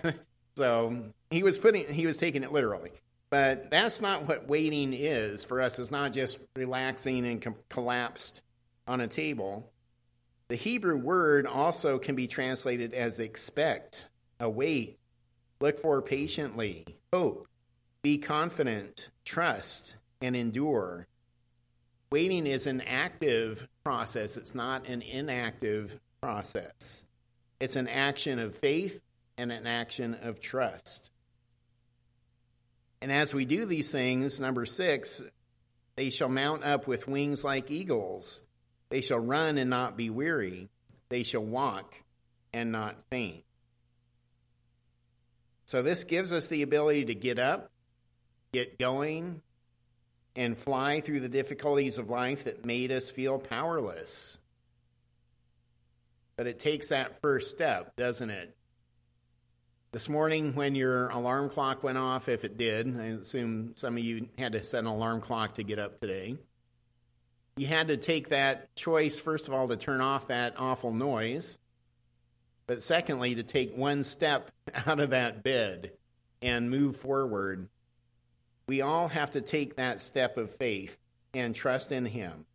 so 0.56 1.04
he 1.30 1.42
was 1.42 1.58
putting, 1.58 1.92
he 1.92 2.06
was 2.06 2.16
taking 2.16 2.42
it 2.42 2.52
literally. 2.52 2.92
But 3.30 3.70
that's 3.70 4.00
not 4.00 4.28
what 4.28 4.46
waiting 4.46 4.92
is 4.92 5.44
for 5.44 5.60
us. 5.60 5.78
It's 5.78 5.90
not 5.90 6.12
just 6.12 6.38
relaxing 6.54 7.26
and 7.26 7.42
com- 7.42 7.56
collapsed 7.68 8.42
on 8.86 9.00
a 9.00 9.08
table. 9.08 9.72
The 10.48 10.56
Hebrew 10.56 10.96
word 10.96 11.46
also 11.46 11.98
can 11.98 12.14
be 12.14 12.28
translated 12.28 12.94
as 12.94 13.18
expect, 13.18 14.06
await, 14.38 14.98
look 15.60 15.80
for 15.80 16.00
patiently, 16.00 16.84
hope, 17.12 17.48
be 18.02 18.18
confident, 18.18 19.08
trust, 19.24 19.96
and 20.20 20.36
endure. 20.36 21.08
Waiting 22.14 22.46
is 22.46 22.68
an 22.68 22.80
active 22.80 23.66
process, 23.82 24.36
it's 24.36 24.54
not 24.54 24.86
an 24.86 25.02
inactive 25.02 25.98
process. 26.20 27.04
It's 27.58 27.74
an 27.74 27.88
action 27.88 28.38
of 28.38 28.54
faith 28.54 29.02
and 29.36 29.50
an 29.50 29.66
action 29.66 30.16
of 30.22 30.40
trust. 30.40 31.10
And 33.02 33.10
as 33.10 33.34
we 33.34 33.44
do 33.44 33.66
these 33.66 33.90
things, 33.90 34.38
number 34.40 34.64
six, 34.64 35.24
they 35.96 36.10
shall 36.10 36.28
mount 36.28 36.62
up 36.62 36.86
with 36.86 37.08
wings 37.08 37.42
like 37.42 37.72
eagles. 37.72 38.42
They 38.90 39.00
shall 39.00 39.18
run 39.18 39.58
and 39.58 39.68
not 39.68 39.96
be 39.96 40.08
weary. 40.08 40.68
They 41.08 41.24
shall 41.24 41.42
walk 41.42 41.96
and 42.52 42.70
not 42.70 42.94
faint. 43.10 43.42
So, 45.66 45.82
this 45.82 46.04
gives 46.04 46.32
us 46.32 46.46
the 46.46 46.62
ability 46.62 47.06
to 47.06 47.16
get 47.16 47.40
up, 47.40 47.72
get 48.52 48.78
going, 48.78 49.42
and 50.36 50.58
fly 50.58 51.00
through 51.00 51.20
the 51.20 51.28
difficulties 51.28 51.98
of 51.98 52.10
life 52.10 52.44
that 52.44 52.64
made 52.64 52.90
us 52.90 53.10
feel 53.10 53.38
powerless. 53.38 54.38
But 56.36 56.46
it 56.46 56.58
takes 56.58 56.88
that 56.88 57.20
first 57.20 57.50
step, 57.50 57.94
doesn't 57.96 58.30
it? 58.30 58.56
This 59.92 60.08
morning, 60.08 60.56
when 60.56 60.74
your 60.74 61.08
alarm 61.10 61.50
clock 61.50 61.84
went 61.84 61.98
off, 61.98 62.28
if 62.28 62.44
it 62.44 62.58
did, 62.58 63.00
I 63.00 63.04
assume 63.20 63.74
some 63.74 63.96
of 63.96 64.02
you 64.02 64.28
had 64.36 64.52
to 64.52 64.64
set 64.64 64.80
an 64.80 64.86
alarm 64.86 65.20
clock 65.20 65.54
to 65.54 65.62
get 65.62 65.78
up 65.78 66.00
today. 66.00 66.36
You 67.56 67.68
had 67.68 67.86
to 67.86 67.96
take 67.96 68.30
that 68.30 68.74
choice, 68.74 69.20
first 69.20 69.46
of 69.46 69.54
all, 69.54 69.68
to 69.68 69.76
turn 69.76 70.00
off 70.00 70.26
that 70.26 70.54
awful 70.58 70.92
noise, 70.92 71.60
but 72.66 72.82
secondly, 72.82 73.36
to 73.36 73.44
take 73.44 73.76
one 73.76 74.02
step 74.02 74.50
out 74.86 74.98
of 74.98 75.10
that 75.10 75.44
bed 75.44 75.92
and 76.42 76.68
move 76.70 76.96
forward. 76.96 77.68
We 78.66 78.80
all 78.80 79.08
have 79.08 79.32
to 79.32 79.40
take 79.40 79.76
that 79.76 80.00
step 80.00 80.36
of 80.36 80.54
faith 80.54 80.96
and 81.34 81.54
trust 81.54 81.92
in 81.92 82.06
Him. 82.06 82.46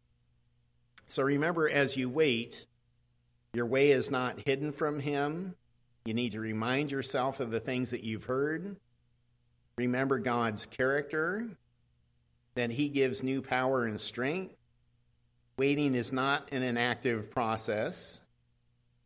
So 1.08 1.24
remember, 1.24 1.70
as 1.70 1.98
you 1.98 2.10
wait, 2.10 2.66
your 3.54 3.66
way 3.66 3.92
is 3.92 4.12
not 4.12 4.40
hidden 4.46 4.72
from 4.72 5.00
Him. 5.00 5.56
You 6.06 6.14
need 6.14 6.32
to 6.32 6.40
remind 6.40 6.92
yourself 6.92 7.40
of 7.40 7.52
the 7.52 7.60
things 7.60 7.92
that 7.92 8.04
you've 8.04 8.26
heard. 8.26 8.76
Remember 9.78 10.20
God's 10.20 10.66
character, 10.66 11.48
that 12.56 12.72
He 12.72 12.90
gives 12.90 13.24
new 13.24 13.42
power 13.42 13.86
and 13.86 14.00
strength. 14.00 14.56
Waiting 15.58 15.96
is 15.96 16.12
not 16.12 16.50
an 16.52 16.64
inactive 16.64 17.32
process, 17.32 18.22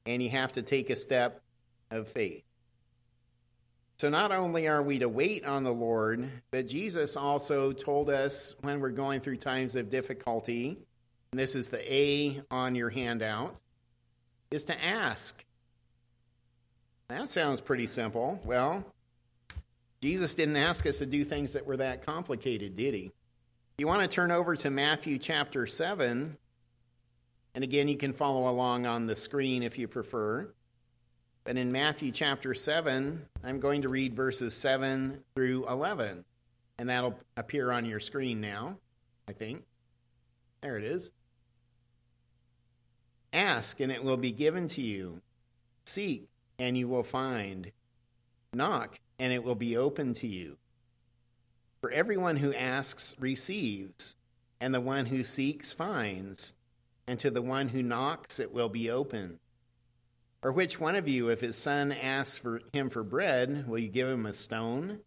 and 0.05 0.21
you 0.21 0.29
have 0.29 0.53
to 0.53 0.61
take 0.61 0.89
a 0.89 0.95
step 0.95 1.41
of 1.91 2.07
faith. 2.07 2.43
So, 3.97 4.09
not 4.09 4.31
only 4.31 4.67
are 4.67 4.81
we 4.81 4.99
to 4.99 5.07
wait 5.07 5.45
on 5.45 5.63
the 5.63 5.71
Lord, 5.71 6.29
but 6.51 6.67
Jesus 6.67 7.15
also 7.15 7.71
told 7.71 8.09
us 8.09 8.55
when 8.61 8.79
we're 8.79 8.89
going 8.89 9.21
through 9.21 9.37
times 9.37 9.75
of 9.75 9.89
difficulty, 9.89 10.77
and 11.31 11.39
this 11.39 11.55
is 11.55 11.69
the 11.69 11.93
A 11.93 12.41
on 12.51 12.75
your 12.75 12.89
handout, 12.89 13.61
is 14.51 14.63
to 14.65 14.83
ask. 14.83 15.43
That 17.09 17.29
sounds 17.29 17.61
pretty 17.61 17.87
simple. 17.87 18.41
Well, 18.43 18.83
Jesus 20.01 20.35
didn't 20.35 20.57
ask 20.57 20.85
us 20.85 20.97
to 20.97 21.05
do 21.05 21.23
things 21.23 21.53
that 21.53 21.65
were 21.65 21.77
that 21.77 22.05
complicated, 22.05 22.75
did 22.75 22.93
he? 22.93 23.11
You 23.77 23.87
want 23.87 24.01
to 24.01 24.07
turn 24.07 24.31
over 24.31 24.55
to 24.55 24.69
Matthew 24.69 25.17
chapter 25.17 25.65
7. 25.65 26.37
And 27.55 27.63
again, 27.63 27.87
you 27.87 27.97
can 27.97 28.13
follow 28.13 28.49
along 28.49 28.85
on 28.85 29.05
the 29.05 29.15
screen 29.15 29.63
if 29.63 29.77
you 29.77 29.87
prefer. 29.87 30.51
But 31.43 31.57
in 31.57 31.71
Matthew 31.71 32.11
chapter 32.11 32.53
7, 32.53 33.25
I'm 33.43 33.59
going 33.59 33.81
to 33.81 33.89
read 33.89 34.15
verses 34.15 34.53
7 34.53 35.23
through 35.35 35.67
11. 35.67 36.23
And 36.77 36.89
that'll 36.89 37.19
appear 37.35 37.71
on 37.71 37.85
your 37.85 37.99
screen 37.99 38.39
now, 38.39 38.77
I 39.27 39.33
think. 39.33 39.63
There 40.61 40.77
it 40.77 40.85
is. 40.85 41.11
Ask, 43.33 43.79
and 43.79 43.91
it 43.91 44.03
will 44.03 44.17
be 44.17 44.31
given 44.31 44.67
to 44.69 44.81
you. 44.81 45.21
Seek, 45.85 46.29
and 46.57 46.77
you 46.77 46.87
will 46.87 47.03
find. 47.03 47.71
Knock, 48.53 48.99
and 49.19 49.33
it 49.33 49.43
will 49.43 49.55
be 49.55 49.75
open 49.75 50.13
to 50.15 50.27
you. 50.27 50.57
For 51.81 51.91
everyone 51.91 52.37
who 52.37 52.53
asks 52.53 53.15
receives, 53.19 54.15
and 54.61 54.73
the 54.73 54.79
one 54.79 55.07
who 55.07 55.23
seeks 55.23 55.73
finds, 55.73 56.53
and 57.05 57.19
to 57.19 57.29
the 57.29 57.41
one 57.41 57.69
who 57.69 57.83
knocks 57.83 58.39
it 58.39 58.53
will 58.53 58.69
be 58.69 58.89
open. 58.89 59.39
Or 60.43 60.51
which 60.51 60.77
one 60.77 60.95
of 60.95 61.07
you, 61.07 61.29
if 61.29 61.39
his 61.39 61.57
son 61.57 61.93
asks 61.93 62.37
for 62.37 62.61
him 62.73 62.89
for 62.89 63.01
bread, 63.01 63.65
will 63.65 63.79
you 63.79 63.87
give 63.87 64.09
him 64.09 64.25
a 64.25 64.33
stone? 64.33 64.99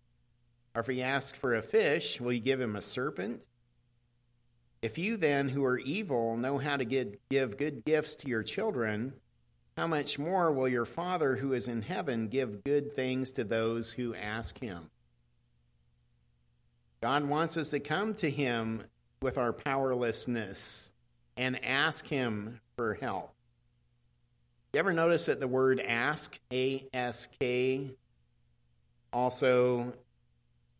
Or 0.75 0.81
if 0.81 0.87
he 0.87 1.03
asks 1.03 1.39
for 1.39 1.55
a 1.55 1.61
fish, 1.61 2.21
will 2.21 2.33
you 2.33 2.41
give 2.41 2.61
him 2.61 2.75
a 2.75 2.81
serpent? 2.81 3.45
If 4.81 4.97
you 4.97 5.19
then, 5.19 5.51
who 5.51 5.63
are 5.65 5.79
evil, 5.79 6.37
know 6.39 6.57
how 6.57 6.79
to 6.79 6.85
give 6.85 7.19
good 7.59 7.85
gifts 7.85 8.15
to 8.17 8.29
your 8.29 8.43
children, 8.43 9.13
how 9.77 9.87
much 9.87 10.19
more 10.19 10.51
will 10.53 10.69
your 10.69 10.87
Father 10.87 11.37
who 11.37 11.53
is 11.53 11.69
in 11.69 11.83
heaven 11.83 12.29
give 12.29 12.65
good 12.65 12.95
things 12.95 13.31
to 13.33 13.45
those 13.45 13.91
who 13.91 14.15
ask 14.15 14.59
him? 14.59 14.91
God 17.03 17.25
wants 17.25 17.59
us 17.59 17.69
to 17.71 17.81
come 17.81 18.15
to 18.15 18.31
him 18.31 18.85
with 19.21 19.37
our 19.37 19.53
powerlessness 19.53 20.93
and 21.37 21.63
ask 21.63 22.07
him 22.07 22.61
for 22.77 22.95
help. 22.95 23.36
You 24.77 24.81
ever 24.81 24.93
notice 24.93 25.25
that 25.25 25.41
the 25.41 25.49
word 25.49 25.81
ask, 25.81 26.39
A 26.53 26.87
S 26.93 27.29
K, 27.41 27.93
also 29.11 29.95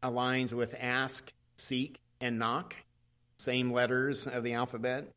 aligns 0.03 0.53
with 0.53 0.75
ask, 0.79 1.33
seek, 1.57 1.97
and 2.21 2.39
knock? 2.39 2.77
Same 3.39 3.73
letters 3.73 4.27
of 4.27 4.43
the 4.45 4.53
alphabet. 4.53 5.09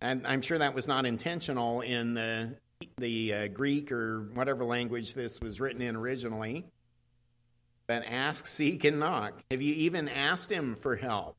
And 0.00 0.28
I'm 0.28 0.42
sure 0.42 0.58
that 0.58 0.76
was 0.76 0.86
not 0.86 1.06
intentional 1.06 1.80
in 1.80 2.14
the 2.14 2.54
the 2.98 3.34
uh, 3.34 3.46
Greek 3.48 3.90
or 3.90 4.28
whatever 4.32 4.64
language 4.64 5.14
this 5.14 5.40
was 5.40 5.60
written 5.60 5.82
in 5.82 5.96
originally. 5.96 6.66
But 7.88 8.04
ask, 8.06 8.46
seek, 8.46 8.84
and 8.84 9.00
knock. 9.00 9.42
Have 9.50 9.60
you 9.60 9.74
even 9.74 10.08
asked 10.08 10.52
him 10.52 10.76
for 10.76 10.94
help? 10.94 11.34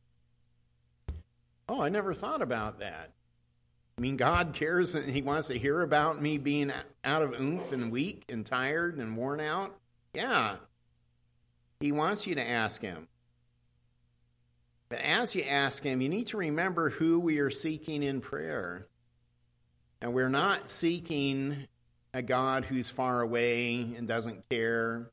Oh, 1.69 1.79
I 1.79 1.87
never 1.87 2.13
thought 2.13 2.41
about 2.41 2.79
that. 2.79 3.11
I 3.97 4.01
mean, 4.01 4.17
God 4.17 4.53
cares 4.53 4.93
and 4.93 5.09
He 5.09 5.21
wants 5.21 5.47
to 5.47 5.57
hear 5.57 5.81
about 5.81 6.21
me 6.21 6.37
being 6.37 6.71
out 7.03 7.21
of 7.21 7.39
oomph 7.39 7.71
and 7.71 7.91
weak 7.91 8.23
and 8.27 8.45
tired 8.45 8.97
and 8.97 9.15
worn 9.15 9.39
out. 9.39 9.75
Yeah. 10.13 10.57
He 11.79 11.91
wants 11.91 12.27
you 12.27 12.35
to 12.35 12.47
ask 12.47 12.81
Him. 12.81 13.07
But 14.89 14.99
as 14.99 15.33
you 15.33 15.43
ask 15.43 15.83
Him, 15.83 16.01
you 16.01 16.09
need 16.09 16.27
to 16.27 16.37
remember 16.37 16.89
who 16.89 17.19
we 17.19 17.39
are 17.39 17.49
seeking 17.49 18.03
in 18.03 18.21
prayer. 18.21 18.87
And 20.01 20.13
we're 20.13 20.29
not 20.29 20.69
seeking 20.69 21.67
a 22.13 22.21
God 22.21 22.65
who's 22.65 22.89
far 22.89 23.21
away 23.21 23.79
and 23.97 24.07
doesn't 24.07 24.47
care, 24.49 25.09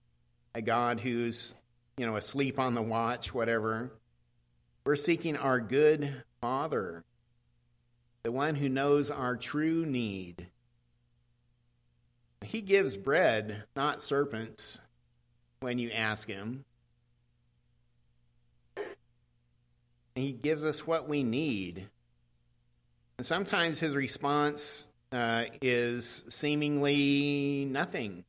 a 0.55 0.63
God 0.63 1.01
who's, 1.01 1.55
you 1.97 2.07
know, 2.07 2.17
asleep 2.17 2.59
on 2.59 2.75
the 2.75 2.83
watch, 2.83 3.33
whatever. 3.33 3.93
We're 4.85 4.97
seeking 4.97 5.37
our 5.37 5.61
good 5.61 6.23
Father, 6.41 7.05
the 8.25 8.33
one 8.33 8.55
who 8.55 8.69
knows 8.69 9.11
our 9.11 9.37
true 9.37 9.85
need. 9.85 10.47
He 12.43 12.61
gives 12.61 12.97
bread, 12.97 13.65
not 13.75 14.01
serpents, 14.01 14.81
when 15.61 15.79
you 15.79 15.91
ask 15.91 16.29
Him. 16.29 16.65
He 20.15 20.33
gives 20.33 20.65
us 20.65 20.87
what 20.87 21.09
we 21.09 21.25
need. 21.25 21.89
And 23.19 23.27
sometimes 23.27 23.81
his 23.81 23.95
response 23.95 24.89
uh, 25.11 25.45
is 25.63 26.25
seemingly 26.29 27.65
nothing. 27.65 28.25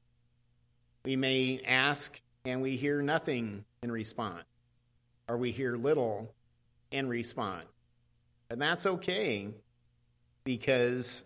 We 1.03 1.15
may 1.17 1.61
ask 1.65 2.21
and 2.45 2.61
we 2.61 2.77
hear 2.77 3.01
nothing 3.01 3.65
in 3.81 3.91
response, 3.91 4.45
or 5.27 5.37
we 5.37 5.51
hear 5.51 5.75
little 5.75 6.33
in 6.91 7.09
response. 7.09 7.65
And 8.49 8.61
that's 8.61 8.85
okay 8.85 9.49
because 10.43 11.23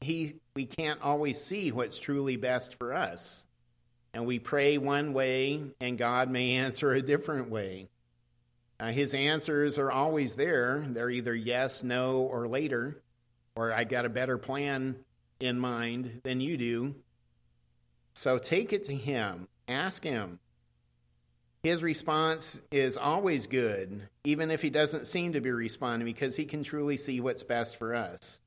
he, 0.00 0.36
we 0.54 0.66
can't 0.66 1.02
always 1.02 1.40
see 1.40 1.72
what's 1.72 1.98
truly 1.98 2.36
best 2.36 2.76
for 2.76 2.92
us. 2.92 3.46
And 4.12 4.26
we 4.26 4.38
pray 4.38 4.78
one 4.78 5.12
way, 5.12 5.62
and 5.80 5.98
God 5.98 6.30
may 6.30 6.52
answer 6.56 6.92
a 6.92 7.02
different 7.02 7.50
way. 7.50 7.88
Uh, 8.78 8.92
his 8.92 9.12
answers 9.12 9.78
are 9.78 9.92
always 9.92 10.34
there. 10.34 10.84
They're 10.88 11.10
either 11.10 11.34
yes, 11.34 11.82
no, 11.82 12.20
or 12.20 12.48
later. 12.48 13.02
or 13.54 13.72
I 13.72 13.84
got 13.84 14.06
a 14.06 14.10
better 14.10 14.38
plan 14.38 14.96
in 15.38 15.58
mind 15.58 16.20
than 16.24 16.40
you 16.40 16.56
do. 16.56 16.94
So 18.14 18.38
take 18.38 18.72
it 18.72 18.84
to 18.86 18.94
Him, 18.94 19.48
ask 19.68 20.02
Him. 20.04 20.40
His 21.62 21.82
response 21.82 22.60
is 22.70 22.96
always 22.96 23.46
good, 23.46 24.08
even 24.24 24.50
if 24.50 24.62
He 24.62 24.70
doesn't 24.70 25.06
seem 25.06 25.34
to 25.34 25.40
be 25.40 25.50
responding, 25.50 26.06
because 26.06 26.36
He 26.36 26.46
can 26.46 26.62
truly 26.62 26.96
see 26.96 27.20
what's 27.20 27.42
best 27.42 27.76
for 27.76 27.94
us. 27.94 28.40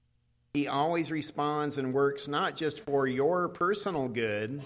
He 0.54 0.68
always 0.68 1.10
responds 1.10 1.80
and 1.80 1.94
works 1.94 2.28
not 2.28 2.56
just 2.56 2.82
for 2.82 3.08
your 3.08 3.50
personal 3.50 4.08
good, 4.08 4.62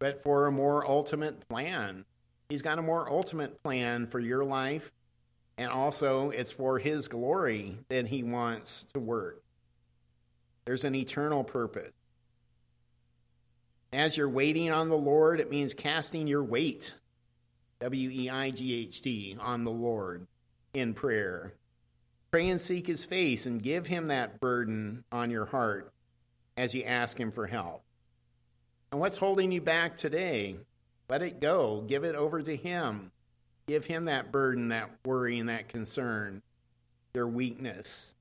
but 0.00 0.20
for 0.20 0.46
a 0.46 0.52
more 0.52 0.84
ultimate 0.84 1.48
plan. 1.48 2.04
He's 2.48 2.62
got 2.62 2.80
a 2.80 2.82
more 2.82 3.08
ultimate 3.08 3.62
plan 3.62 4.08
for 4.08 4.18
your 4.18 4.44
life, 4.44 4.90
and 5.56 5.70
also 5.70 6.30
it's 6.30 6.50
for 6.50 6.80
His 6.80 7.06
glory 7.06 7.78
that 7.88 8.08
He 8.08 8.24
wants 8.24 8.84
to 8.94 8.98
work. 8.98 9.42
There's 10.64 10.84
an 10.84 10.96
eternal 10.96 11.44
purpose. 11.44 11.92
As 13.92 14.16
you're 14.16 14.28
waiting 14.28 14.72
on 14.72 14.88
the 14.88 14.96
Lord, 14.96 15.38
it 15.38 15.50
means 15.50 15.72
casting 15.72 16.26
your 16.26 16.42
weight, 16.42 16.94
W 17.80 18.10
E 18.10 18.28
I 18.28 18.50
G 18.50 18.74
H 18.74 19.02
T, 19.02 19.36
on 19.38 19.62
the 19.62 19.70
Lord 19.70 20.26
in 20.74 20.94
prayer. 20.94 21.54
Pray 22.32 22.48
and 22.48 22.60
seek 22.60 22.86
his 22.86 23.04
face 23.04 23.44
and 23.44 23.62
give 23.62 23.86
him 23.86 24.06
that 24.06 24.40
burden 24.40 25.04
on 25.12 25.30
your 25.30 25.44
heart 25.44 25.92
as 26.56 26.74
you 26.74 26.82
ask 26.82 27.20
him 27.20 27.30
for 27.30 27.46
help. 27.46 27.82
And 28.90 28.98
what's 28.98 29.18
holding 29.18 29.52
you 29.52 29.60
back 29.60 29.98
today? 29.98 30.56
Let 31.10 31.20
it 31.20 31.40
go. 31.40 31.84
Give 31.86 32.04
it 32.04 32.14
over 32.14 32.40
to 32.40 32.56
him. 32.56 33.12
Give 33.66 33.84
him 33.84 34.06
that 34.06 34.32
burden, 34.32 34.68
that 34.68 34.90
worry, 35.04 35.38
and 35.40 35.50
that 35.50 35.68
concern, 35.68 36.40
your 37.12 37.28
weakness. 37.28 38.14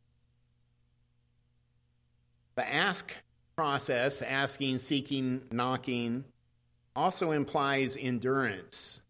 The 2.56 2.70
ask 2.70 3.16
process, 3.56 4.22
asking, 4.22 4.80
seeking, 4.80 5.44
knocking, 5.52 6.26
also 6.98 7.32
implies 7.32 7.96
endurance. 7.96 9.02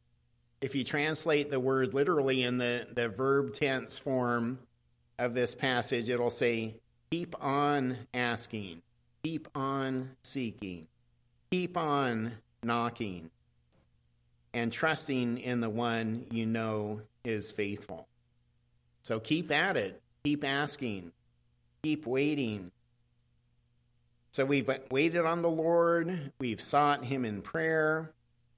If 0.61 0.75
you 0.75 0.83
translate 0.83 1.49
the 1.49 1.59
word 1.59 1.95
literally 1.95 2.43
in 2.43 2.59
the, 2.59 2.87
the 2.93 3.09
verb 3.09 3.55
tense 3.55 3.97
form 3.97 4.59
of 5.21 5.33
this 5.33 5.53
passage, 5.53 6.09
it'll 6.09 6.31
say, 6.31 6.75
keep 7.11 7.35
on 7.43 7.97
asking, 8.13 8.81
keep 9.23 9.47
on 9.55 10.11
seeking, 10.23 10.87
keep 11.51 11.77
on 11.77 12.33
knocking, 12.63 13.29
and 14.53 14.73
trusting 14.73 15.37
in 15.37 15.61
the 15.61 15.69
one 15.69 16.25
you 16.31 16.45
know 16.45 17.01
is 17.23 17.51
faithful. 17.51 18.07
So 19.03 19.19
keep 19.19 19.51
at 19.51 19.77
it, 19.77 20.01
keep 20.23 20.43
asking, 20.43 21.11
keep 21.83 22.05
waiting, 22.07 22.71
so 24.31 24.45
we've 24.45 24.69
waited 24.89 25.25
on 25.25 25.41
the 25.41 25.49
Lord, 25.49 26.31
we've 26.39 26.61
sought 26.61 27.03
Him 27.03 27.25
in 27.25 27.41
prayer. 27.41 28.11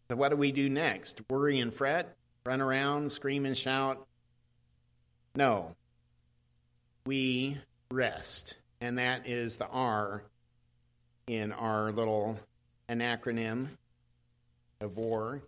So 0.07 0.15
what 0.15 0.29
do 0.29 0.37
we 0.37 0.51
do 0.51 0.69
next? 0.69 1.21
Worry 1.29 1.59
and 1.59 1.73
fret? 1.73 2.15
Run 2.45 2.61
around, 2.61 3.11
scream 3.11 3.45
and 3.45 3.57
shout? 3.57 4.05
No. 5.35 5.75
We 7.05 7.57
rest. 7.91 8.57
And 8.81 8.97
that 8.97 9.27
is 9.27 9.57
the 9.57 9.67
R 9.67 10.23
in 11.27 11.51
our 11.51 11.91
little 11.91 12.39
acronym 12.89 13.67
of 14.81 14.97
war. 14.97 15.41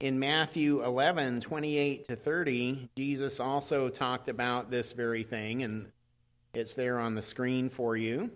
In 0.00 0.18
Matthew 0.18 0.84
11, 0.84 1.40
28 1.40 2.08
to 2.08 2.16
30, 2.16 2.90
Jesus 2.96 3.40
also 3.40 3.88
talked 3.88 4.28
about 4.28 4.70
this 4.70 4.92
very 4.92 5.22
thing, 5.22 5.62
and 5.62 5.92
it's 6.52 6.74
there 6.74 6.98
on 6.98 7.14
the 7.14 7.22
screen 7.22 7.70
for 7.70 7.96
you. 7.96 8.30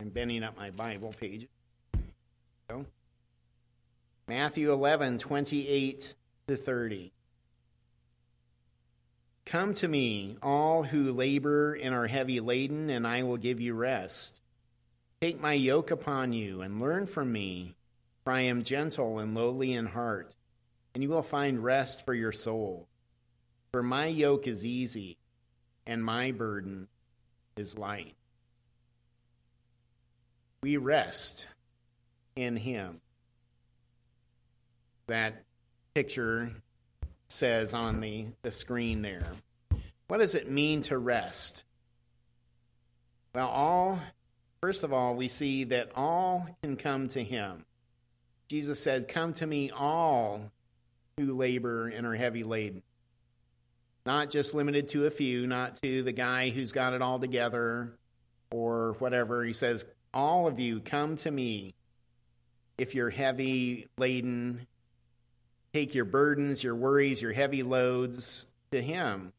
I'm 0.00 0.10
bending 0.10 0.44
up 0.44 0.56
my 0.56 0.70
Bible 0.70 1.14
page. 1.18 1.48
Matthew 4.28 4.72
11, 4.72 5.18
28 5.18 6.14
to 6.48 6.56
30. 6.56 7.13
Come 9.46 9.74
to 9.74 9.88
me, 9.88 10.36
all 10.42 10.84
who 10.84 11.12
labor 11.12 11.74
and 11.74 11.94
are 11.94 12.06
heavy 12.06 12.40
laden, 12.40 12.88
and 12.88 13.06
I 13.06 13.22
will 13.22 13.36
give 13.36 13.60
you 13.60 13.74
rest. 13.74 14.40
Take 15.20 15.40
my 15.40 15.52
yoke 15.52 15.90
upon 15.90 16.32
you 16.32 16.62
and 16.62 16.80
learn 16.80 17.06
from 17.06 17.30
me, 17.30 17.74
for 18.24 18.32
I 18.32 18.40
am 18.42 18.62
gentle 18.62 19.18
and 19.18 19.34
lowly 19.34 19.74
in 19.74 19.86
heart, 19.86 20.34
and 20.94 21.02
you 21.02 21.10
will 21.10 21.22
find 21.22 21.62
rest 21.62 22.04
for 22.04 22.14
your 22.14 22.32
soul. 22.32 22.88
For 23.72 23.82
my 23.82 24.06
yoke 24.06 24.46
is 24.46 24.64
easy 24.64 25.18
and 25.86 26.04
my 26.04 26.30
burden 26.30 26.88
is 27.56 27.76
light. 27.76 28.14
We 30.62 30.76
rest 30.76 31.48
in 32.36 32.56
Him. 32.56 33.00
That 35.06 35.42
picture 35.94 36.52
says 37.34 37.74
on 37.74 38.00
the, 38.00 38.26
the 38.42 38.52
screen 38.52 39.02
there. 39.02 39.32
What 40.06 40.18
does 40.18 40.34
it 40.34 40.50
mean 40.50 40.82
to 40.82 40.96
rest? 40.96 41.64
Well, 43.34 43.48
all, 43.48 44.00
first 44.60 44.84
of 44.84 44.92
all, 44.92 45.16
we 45.16 45.28
see 45.28 45.64
that 45.64 45.90
all 45.96 46.46
can 46.62 46.76
come 46.76 47.08
to 47.08 47.22
Him. 47.22 47.64
Jesus 48.48 48.80
said, 48.80 49.08
Come 49.08 49.32
to 49.34 49.46
me, 49.46 49.70
all 49.70 50.52
who 51.18 51.36
labor 51.36 51.88
and 51.88 52.06
are 52.06 52.14
heavy 52.14 52.44
laden. 52.44 52.82
Not 54.06 54.30
just 54.30 54.54
limited 54.54 54.88
to 54.90 55.06
a 55.06 55.10
few, 55.10 55.46
not 55.46 55.80
to 55.82 56.02
the 56.02 56.12
guy 56.12 56.50
who's 56.50 56.72
got 56.72 56.92
it 56.92 57.02
all 57.02 57.18
together 57.18 57.94
or 58.52 58.94
whatever. 58.98 59.42
He 59.44 59.54
says, 59.54 59.84
All 60.12 60.46
of 60.46 60.60
you, 60.60 60.80
come 60.80 61.16
to 61.18 61.30
me 61.30 61.74
if 62.78 62.94
you're 62.94 63.10
heavy 63.10 63.88
laden. 63.98 64.66
Take 65.74 65.94
your 65.94 66.06
burdens, 66.06 66.64
your 66.64 66.74
worries, 66.74 67.20
your 67.20 67.32
heavy 67.32 67.62
loads 67.62 68.46
to 68.70 68.80
Him. 68.80 69.34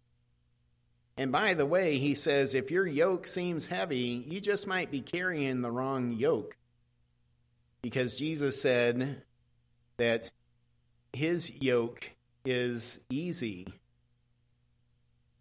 And 1.17 1.31
by 1.31 1.53
the 1.53 1.65
way, 1.65 1.97
he 1.97 2.13
says, 2.13 2.53
if 2.53 2.71
your 2.71 2.85
yoke 2.85 3.25
seems 3.25 3.67
heavy, 3.67 4.23
you 4.27 4.41
just 4.41 4.67
might 4.67 4.91
be 4.91 4.99
carrying 4.99 5.61
the 5.61 5.71
wrong 5.71 6.11
yoke. 6.11 6.57
Because 7.81 8.17
Jesus 8.17 8.61
said 8.61 9.21
that 9.95 10.29
his 11.13 11.49
yoke 11.61 12.11
is 12.43 12.99
easy 13.09 13.65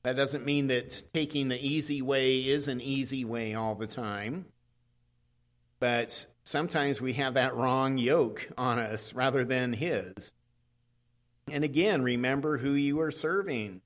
that 0.05 0.17
doesn't 0.17 0.45
mean 0.45 0.67
that 0.67 1.03
taking 1.15 1.49
the 1.49 1.67
easy 1.67 2.03
way 2.03 2.41
is 2.41 2.69
an 2.69 2.83
easy 2.83 3.25
way 3.25 3.55
all 3.55 3.75
the 3.75 3.87
time. 3.87 4.45
But 5.81 6.27
sometimes 6.45 7.01
we 7.01 7.15
have 7.15 7.35
that 7.35 7.57
wrong 7.57 7.97
yoke 7.97 8.47
on 8.57 8.79
us 8.79 9.15
rather 9.15 9.47
than 9.47 9.73
His. 9.73 10.33
And 11.51 11.65
again, 11.65 12.03
remember 12.03 12.59
who 12.59 12.73
you 12.73 13.01
are 13.01 13.11
serving. 13.11 13.81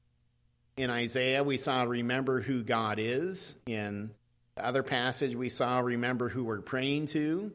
In 0.76 0.90
Isaiah, 0.90 1.42
we 1.42 1.56
saw 1.56 1.82
remember 1.82 2.40
who 2.40 2.62
God 2.62 2.98
is. 3.00 3.56
In 3.66 4.10
the 4.54 4.64
other 4.64 4.82
passage, 4.82 5.34
we 5.34 5.48
saw 5.48 5.80
remember 5.80 6.28
who 6.28 6.44
we're 6.44 6.60
praying 6.60 7.06
to. 7.08 7.52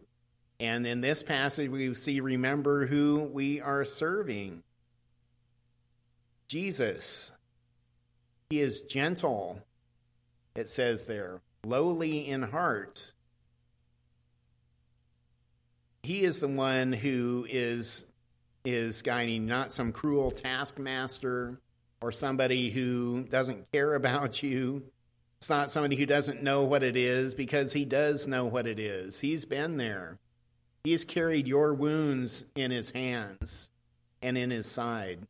And 0.59 0.85
in 0.85 1.01
this 1.01 1.23
passage, 1.23 1.69
we 1.69 1.93
see 1.93 2.19
remember 2.19 2.85
who 2.85 3.29
we 3.31 3.61
are 3.61 3.85
serving. 3.85 4.63
Jesus, 6.47 7.31
he 8.49 8.61
is 8.61 8.81
gentle, 8.81 9.59
it 10.55 10.69
says 10.69 11.05
there, 11.05 11.41
lowly 11.65 12.27
in 12.27 12.43
heart. 12.43 13.13
He 16.03 16.23
is 16.23 16.39
the 16.39 16.47
one 16.47 16.93
who 16.93 17.47
is 17.49 18.05
is 18.65 19.01
guiding, 19.01 19.45
not 19.45 19.71
some 19.71 19.91
cruel 19.91 20.31
taskmaster 20.31 21.59
or 22.01 22.11
somebody 22.11 22.69
who 22.69 23.23
doesn't 23.23 23.71
care 23.71 23.95
about 23.95 24.43
you. 24.43 24.83
It's 25.39 25.49
not 25.49 25.71
somebody 25.71 25.95
who 25.95 26.05
doesn't 26.05 26.41
know 26.41 26.63
what 26.63 26.83
it 26.83 26.95
is 26.95 27.35
because 27.35 27.73
he 27.73 27.83
does 27.85 28.27
know 28.27 28.45
what 28.45 28.65
it 28.65 28.79
is. 28.79 29.19
He's 29.19 29.45
been 29.45 29.77
there. 29.77 30.17
He's 30.83 31.03
carried 31.05 31.47
your 31.47 31.73
wounds 31.73 32.45
in 32.55 32.71
his 32.71 32.91
hands 32.91 33.69
and 34.21 34.37
in 34.37 34.51
his 34.51 34.67
side. 34.67 35.27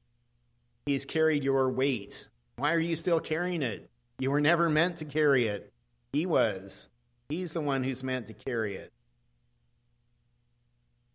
He's 0.85 1.05
carried 1.05 1.43
your 1.43 1.71
weight 1.71 2.27
why 2.57 2.73
are 2.73 2.79
you 2.79 2.95
still 2.95 3.19
carrying 3.19 3.61
it? 3.61 3.89
You 4.19 4.31
were 4.31 4.41
never 4.41 4.69
meant 4.69 4.97
to 4.97 5.05
carry 5.05 5.47
it. 5.47 5.71
He 6.11 6.25
was. 6.25 6.89
He's 7.29 7.51
the 7.53 7.61
one 7.61 7.83
who's 7.83 8.03
meant 8.03 8.27
to 8.27 8.33
carry 8.33 8.75
it. 8.75 8.91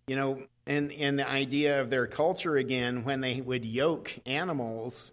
You 0.09 0.17
know, 0.17 0.43
and, 0.69 1.19
the 1.19 1.29
idea 1.29 1.81
of 1.81 1.91
their 1.91 2.07
culture 2.07 2.57
again, 2.57 3.05
when 3.05 3.21
they 3.21 3.41
would 3.41 3.65
yoke 3.65 4.13
animals, 4.27 5.13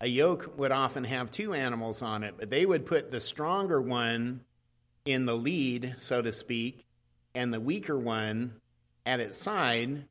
a 0.00 0.06
yoke 0.06 0.58
would 0.58 0.72
often 0.72 1.04
have 1.04 1.30
two 1.30 1.54
animals 1.54 2.02
on 2.02 2.24
it, 2.24 2.34
but 2.38 2.50
they 2.50 2.66
would 2.66 2.86
put 2.86 3.10
the 3.10 3.20
stronger 3.20 3.80
one 3.80 4.40
in 5.04 5.24
the 5.24 5.36
lead, 5.36 5.94
so 5.98 6.20
to 6.20 6.32
speak, 6.32 6.84
and 7.34 7.52
the 7.54 7.60
weaker 7.60 7.96
one 7.96 8.54
at 9.06 9.20
its 9.20 9.38
side. 9.38 10.04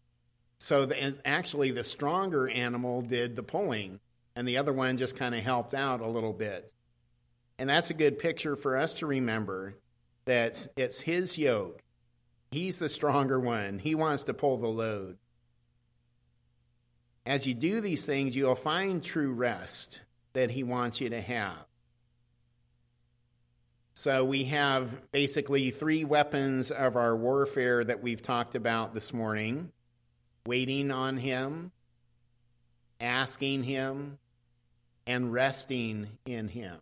So 0.58 0.86
the, 0.86 1.18
actually, 1.26 1.72
the 1.72 1.84
stronger 1.84 2.50
animal 2.50 3.02
did 3.02 3.36
the 3.36 3.44
pulling 3.44 4.00
and 4.36 4.48
the 4.48 4.58
other 4.58 4.74
one 4.74 4.98
just 4.98 5.18
kind 5.18 5.34
of 5.34 5.44
helped 5.44 5.74
out 5.74 6.02
a 6.02 6.08
little 6.08 6.34
bit. 6.34 6.72
And 7.58 7.70
that's 7.70 7.90
a 7.90 7.94
good 7.94 8.20
picture 8.20 8.56
for 8.56 8.78
us 8.78 8.96
to 9.00 9.06
remember 9.06 9.76
that 10.26 10.68
it's 10.76 11.00
his 11.00 11.38
yoke. 11.38 11.82
He's 12.56 12.80
the 12.80 12.88
stronger 12.88 13.38
one. 13.38 13.80
He 13.80 13.96
wants 13.96 14.24
to 14.24 14.34
pull 14.34 14.56
the 14.56 14.70
load. 14.70 15.18
As 17.26 17.46
you 17.46 17.54
do 17.54 17.82
these 17.82 18.06
things, 18.06 18.34
you'll 18.34 18.56
find 18.56 19.04
true 19.04 19.34
rest 19.34 20.00
that 20.32 20.52
he 20.52 20.64
wants 20.64 21.02
you 21.02 21.10
to 21.10 21.20
have. 21.20 21.66
So 23.94 24.24
we 24.24 24.46
have 24.46 25.12
basically 25.12 25.70
three 25.70 26.06
weapons 26.06 26.72
of 26.72 26.96
our 26.96 27.14
warfare 27.14 27.84
that 27.84 28.02
we've 28.02 28.22
talked 28.22 28.56
about 28.56 28.94
this 28.94 29.14
morning 29.14 29.74
waiting 30.46 30.92
on 30.92 31.18
him, 31.18 31.74
asking 33.02 33.64
him, 33.64 34.18
and 35.06 35.34
resting 35.34 36.08
in 36.26 36.48
him. 36.48 36.80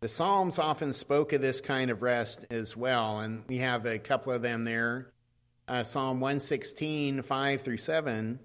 The 0.00 0.08
Psalms 0.08 0.58
often 0.58 0.94
spoke 0.94 1.34
of 1.34 1.42
this 1.42 1.60
kind 1.60 1.90
of 1.90 2.00
rest 2.00 2.46
as 2.50 2.74
well, 2.74 3.20
and 3.20 3.44
we 3.48 3.58
have 3.58 3.84
a 3.84 3.98
couple 3.98 4.32
of 4.32 4.40
them 4.40 4.64
there. 4.64 5.12
Uh, 5.68 5.82
Psalm 5.82 6.20
116, 6.20 7.20
5 7.20 7.60
through 7.60 7.76
7 7.76 8.40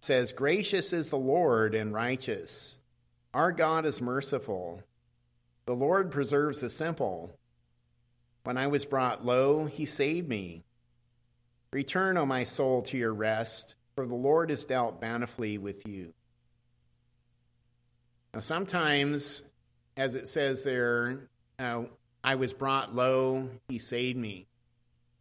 says, 0.00 0.32
Gracious 0.32 0.92
is 0.92 1.10
the 1.10 1.18
Lord 1.18 1.74
and 1.74 1.92
righteous. 1.92 2.78
Our 3.34 3.50
God 3.50 3.84
is 3.84 4.00
merciful. 4.00 4.84
The 5.66 5.74
Lord 5.74 6.12
preserves 6.12 6.60
the 6.60 6.70
simple. 6.70 7.36
When 8.44 8.56
I 8.56 8.68
was 8.68 8.84
brought 8.84 9.26
low, 9.26 9.64
he 9.64 9.86
saved 9.86 10.28
me. 10.28 10.62
Return, 11.72 12.16
O 12.16 12.24
my 12.24 12.44
soul, 12.44 12.82
to 12.82 12.96
your 12.96 13.12
rest, 13.12 13.74
for 13.96 14.06
the 14.06 14.14
Lord 14.14 14.50
has 14.50 14.64
dealt 14.64 15.00
bountifully 15.00 15.58
with 15.58 15.84
you. 15.84 16.14
Now, 18.32 18.38
sometimes 18.38 19.42
as 19.96 20.14
it 20.14 20.28
says 20.28 20.62
there, 20.62 21.28
uh, 21.58 21.82
I 22.22 22.34
was 22.34 22.52
brought 22.52 22.94
low, 22.94 23.48
he 23.68 23.78
saved 23.78 24.18
me. 24.18 24.46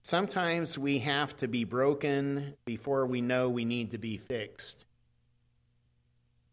Sometimes 0.01 0.77
we 0.77 0.99
have 0.99 1.35
to 1.37 1.47
be 1.47 1.63
broken 1.63 2.55
before 2.65 3.05
we 3.05 3.21
know 3.21 3.49
we 3.49 3.65
need 3.65 3.91
to 3.91 3.97
be 3.97 4.17
fixed. 4.17 4.85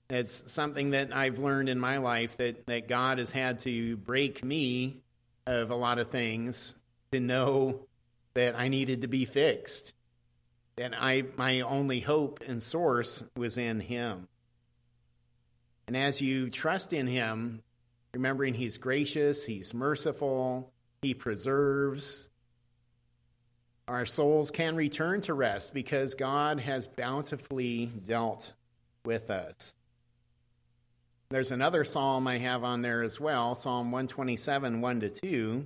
It's 0.08 0.50
something 0.50 0.90
that 0.90 1.14
I've 1.14 1.38
learned 1.38 1.68
in 1.68 1.78
my 1.78 1.98
life 1.98 2.37
that, 2.37 2.66
that 2.66 2.88
God 2.88 3.18
has 3.18 3.30
had 3.30 3.61
to 3.61 3.96
break 3.96 4.44
me 4.44 5.00
of 5.46 5.70
a 5.70 5.74
lot 5.74 5.98
of 5.98 6.11
things 6.11 6.76
to 7.12 7.20
know 7.20 7.87
that 8.35 8.58
I 8.58 8.68
needed 8.68 9.02
to 9.02 9.08
be 9.08 9.24
fixed. 9.24 9.94
That 10.76 10.94
I 10.98 11.24
my 11.37 11.61
only 11.61 12.00
hope 12.00 12.40
and 12.46 12.62
source 12.62 13.22
was 13.37 13.58
in 13.58 13.80
him. 13.80 14.28
And 15.87 15.96
as 15.96 16.22
you 16.22 16.48
trust 16.48 16.92
in 16.92 17.06
him, 17.06 17.62
remembering 18.14 18.55
He's 18.55 18.79
gracious, 18.79 19.44
He's 19.44 19.72
merciful, 19.72 20.72
He 21.03 21.14
preserves. 21.14 22.29
Our 23.88 24.07
souls 24.07 24.51
can 24.51 24.77
return 24.77 25.20
to 25.22 25.35
rest 25.35 25.75
because 25.75 26.14
God 26.14 26.61
has 26.61 26.87
bountifully 26.87 27.87
dealt 27.87 28.53
with 29.05 29.29
us. 29.31 29.75
There's 31.31 31.51
another 31.51 31.83
psalm 31.83 32.29
I 32.29 32.38
have 32.38 32.62
on 32.62 32.83
there 32.83 33.03
as 33.03 33.18
well 33.18 33.55
Psalm 33.55 33.90
127, 33.90 34.81
1 34.81 35.01
to 35.01 35.09
2. 35.09 35.64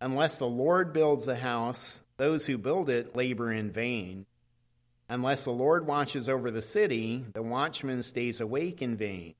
Unless 0.00 0.36
the 0.36 0.46
Lord 0.46 0.92
builds 0.92 1.24
the 1.24 1.36
house, 1.36 2.02
those 2.18 2.44
who 2.44 2.58
build 2.58 2.90
it 2.90 3.16
labor 3.16 3.50
in 3.50 3.70
vain. 3.70 4.26
Unless 5.08 5.44
the 5.44 5.50
Lord 5.50 5.86
watches 5.86 6.28
over 6.28 6.50
the 6.50 6.62
city, 6.62 7.24
the 7.32 7.42
watchman 7.42 8.02
stays 8.02 8.40
awake 8.40 8.82
in 8.82 8.96
vain. 8.96 9.34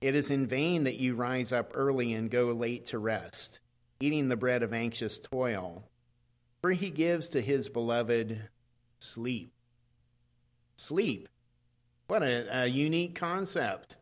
It 0.00 0.14
is 0.14 0.30
in 0.30 0.46
vain 0.46 0.84
that 0.84 0.96
you 0.96 1.14
rise 1.14 1.52
up 1.52 1.72
early 1.74 2.14
and 2.14 2.30
go 2.30 2.46
late 2.52 2.86
to 2.86 2.98
rest, 2.98 3.60
eating 4.00 4.28
the 4.28 4.36
bread 4.36 4.62
of 4.62 4.72
anxious 4.72 5.18
toil, 5.18 5.84
for 6.62 6.70
he 6.70 6.88
gives 6.88 7.28
to 7.30 7.42
his 7.42 7.68
beloved 7.68 8.48
sleep. 8.98 9.52
Sleep. 10.76 11.28
What 12.06 12.22
a, 12.22 12.62
a 12.62 12.66
unique 12.66 13.14
concept. 13.14 13.98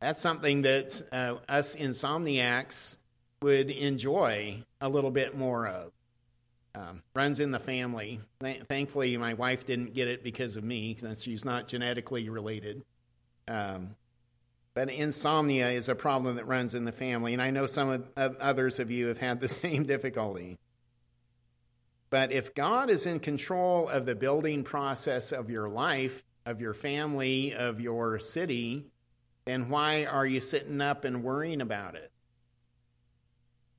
That's 0.00 0.20
something 0.20 0.62
that 0.62 1.00
uh, 1.12 1.36
us 1.48 1.76
insomniacs 1.76 2.98
would 3.42 3.70
enjoy 3.70 4.64
a 4.80 4.88
little 4.88 5.12
bit 5.12 5.36
more 5.36 5.68
of. 5.68 5.92
Um, 6.74 7.02
runs 7.14 7.38
in 7.38 7.52
the 7.52 7.60
family. 7.60 8.20
Th- 8.42 8.62
thankfully, 8.62 9.16
my 9.18 9.34
wife 9.34 9.66
didn't 9.66 9.94
get 9.94 10.08
it 10.08 10.24
because 10.24 10.56
of 10.56 10.64
me, 10.64 10.96
since 10.98 11.22
she's 11.22 11.44
not 11.44 11.68
genetically 11.68 12.28
related. 12.28 12.82
Um, 13.46 13.94
but 14.74 14.90
insomnia 14.90 15.70
is 15.70 15.88
a 15.88 15.94
problem 15.94 16.36
that 16.36 16.46
runs 16.46 16.74
in 16.74 16.84
the 16.84 16.92
family, 16.92 17.32
and 17.32 17.42
I 17.42 17.50
know 17.50 17.66
some 17.66 17.88
of, 17.88 18.08
uh, 18.16 18.30
others 18.40 18.78
of 18.78 18.90
you 18.90 19.08
have 19.08 19.18
had 19.18 19.40
the 19.40 19.48
same 19.48 19.84
difficulty. 19.84 20.58
But 22.10 22.30
if 22.32 22.54
God 22.54 22.90
is 22.90 23.06
in 23.06 23.20
control 23.20 23.88
of 23.88 24.04
the 24.04 24.14
building 24.14 24.64
process 24.64 25.32
of 25.32 25.48
your 25.48 25.68
life, 25.68 26.22
of 26.44 26.60
your 26.60 26.74
family, 26.74 27.54
of 27.54 27.80
your 27.80 28.18
city, 28.18 28.86
then 29.44 29.68
why 29.68 30.04
are 30.04 30.26
you 30.26 30.40
sitting 30.40 30.80
up 30.80 31.04
and 31.04 31.24
worrying 31.24 31.60
about 31.60 31.94
it? 31.94 32.10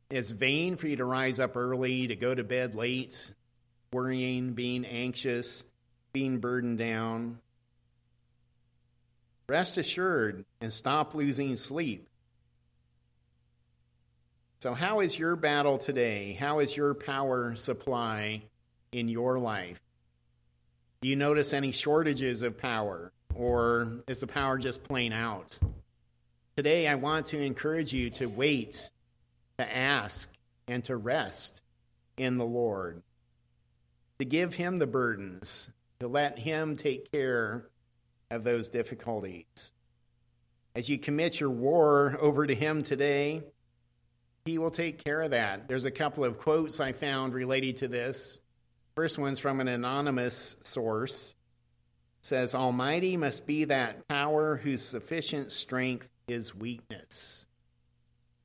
It's 0.10 0.32
vain 0.32 0.76
for 0.76 0.88
you 0.88 0.96
to 0.98 1.06
rise 1.06 1.40
up 1.40 1.56
early, 1.56 2.08
to 2.08 2.16
go 2.16 2.36
to 2.36 2.44
bed 2.44 2.76
late, 2.76 3.34
worrying, 3.92 4.54
being 4.54 4.86
anxious, 4.86 5.64
being 6.12 6.40
burdened 6.40 6.78
down. 6.78 7.40
Rest 9.48 9.78
assured 9.78 10.46
and 10.62 10.72
stop 10.72 11.14
losing 11.14 11.56
sleep. 11.56 12.08
So, 14.60 14.74
how 14.74 15.02
is 15.02 15.20
your 15.20 15.36
battle 15.36 15.78
today? 15.78 16.38
How 16.40 16.60
is 16.60 16.78
your 16.78 16.94
power 16.94 17.56
supply 17.56 18.44
in 18.94 19.10
your 19.10 19.38
life? 19.38 19.82
Do 21.02 21.10
you 21.10 21.18
notice 21.18 21.52
any 21.52 21.74
shortages 21.74 22.44
of 22.44 22.58
power, 22.58 23.12
or 23.36 24.04
is 24.08 24.22
the 24.22 24.28
power 24.28 24.58
just 24.58 24.86
plain 24.86 25.12
out? 25.12 25.60
Today, 26.56 26.88
I 26.88 26.96
want 26.96 27.26
to 27.28 27.42
encourage 27.42 27.92
you 27.92 28.10
to 28.12 28.28
wait, 28.28 28.90
to 29.58 29.76
ask, 29.76 30.30
and 30.66 30.82
to 30.86 30.96
rest 30.96 31.62
in 32.16 32.38
the 32.38 32.46
Lord, 32.46 33.02
to 34.20 34.24
give 34.24 34.54
Him 34.54 34.80
the 34.80 34.88
burdens, 34.88 35.70
to 36.00 36.08
let 36.08 36.40
Him 36.40 36.78
take 36.78 37.12
care 37.12 37.66
of 38.34 38.44
those 38.44 38.70
difficulties. 38.70 39.72
As 40.76 40.90
you 40.90 40.98
commit 40.98 41.40
your 41.40 41.52
war 41.52 42.18
over 42.20 42.48
to 42.48 42.56
Him 42.56 42.84
today, 42.84 43.44
He 44.46 44.58
will 44.58 44.72
take 44.72 45.04
care 45.04 45.22
of 45.22 45.32
that. 45.32 45.68
There's 45.68 45.86
a 45.86 45.92
couple 45.92 46.26
of 46.26 46.40
quotes 46.40 46.80
I 46.80 46.92
found 46.92 47.34
related 47.34 47.78
to 47.78 47.88
this. 47.88 48.40
First 48.96 49.18
one's 49.18 49.40
from 49.40 49.60
an 49.60 49.68
anonymous 49.68 50.56
source. 50.64 51.36
It 52.22 52.26
says, 52.26 52.56
Almighty 52.56 53.18
must 53.18 53.46
be 53.46 53.66
that 53.66 54.08
power 54.08 54.58
whose 54.58 54.84
sufficient 54.84 55.52
strength 55.52 56.10
is 56.28 56.56
weakness. 56.56 57.48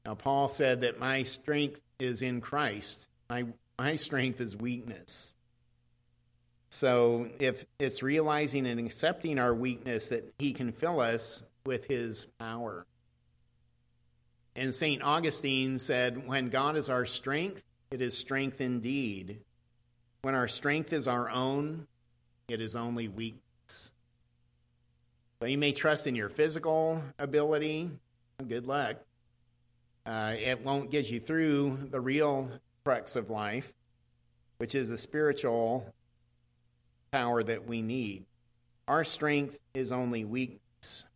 Now, 0.05 0.15
Paul 0.15 0.49
said 0.49 0.83
that 0.83 0.99
my 0.99 1.23
strength 1.23 1.83
is 1.99 2.23
in 2.23 2.41
Christ. 2.41 3.09
My, 3.29 3.45
my 3.79 3.97
strength 3.97 4.41
is 4.41 4.57
weakness. 4.57 5.35
So 6.71 7.29
if 7.39 7.65
it's 7.79 8.03
realizing 8.03 8.67
and 8.67 8.79
accepting 8.79 9.39
our 9.39 9.55
weakness 9.55 10.09
that 10.09 10.33
he 10.39 10.53
can 10.53 10.73
fill 10.73 11.01
us 11.01 11.45
with 11.65 11.87
his 11.87 12.27
power. 12.39 12.87
And 14.55 14.75
St. 14.75 15.03
Augustine 15.03 15.79
said, 15.79 16.27
When 16.27 16.49
God 16.49 16.77
is 16.77 16.89
our 16.89 17.07
strength, 17.07 17.63
it 17.91 18.03
is 18.03 18.17
strength 18.17 18.61
indeed. 18.61 19.39
When 20.23 20.35
our 20.35 20.49
strength 20.49 20.93
is 20.93 21.07
our 21.07 21.31
own, 21.31 21.87
it 22.49 22.61
is 22.61 22.75
only 22.75 23.09
weakness. 23.09 23.93
So 25.41 25.47
you 25.47 25.59
may 25.59 25.73
trust 25.73 26.07
in 26.07 26.17
your 26.17 26.29
physical 26.29 27.03
ability. 27.19 27.91
Good 28.47 28.67
luck. 28.67 28.97
Uh, 30.05 30.35
it 30.39 30.65
won't 30.65 30.91
get 30.91 31.11
you 31.11 31.21
through 31.21 31.89
the 31.91 32.01
real 32.01 32.51
crux 32.85 33.15
of 33.15 33.31
life, 33.31 33.73
which 34.57 34.75
is 34.75 34.89
the 34.89 34.99
spiritual 34.99 35.95
power 37.11 37.43
that 37.43 37.67
we 37.67 37.83
need. 37.83 38.25
Our 38.87 39.05
strength 39.05 39.59
is 39.75 39.93
only 39.93 40.25
weakness. 40.25 41.07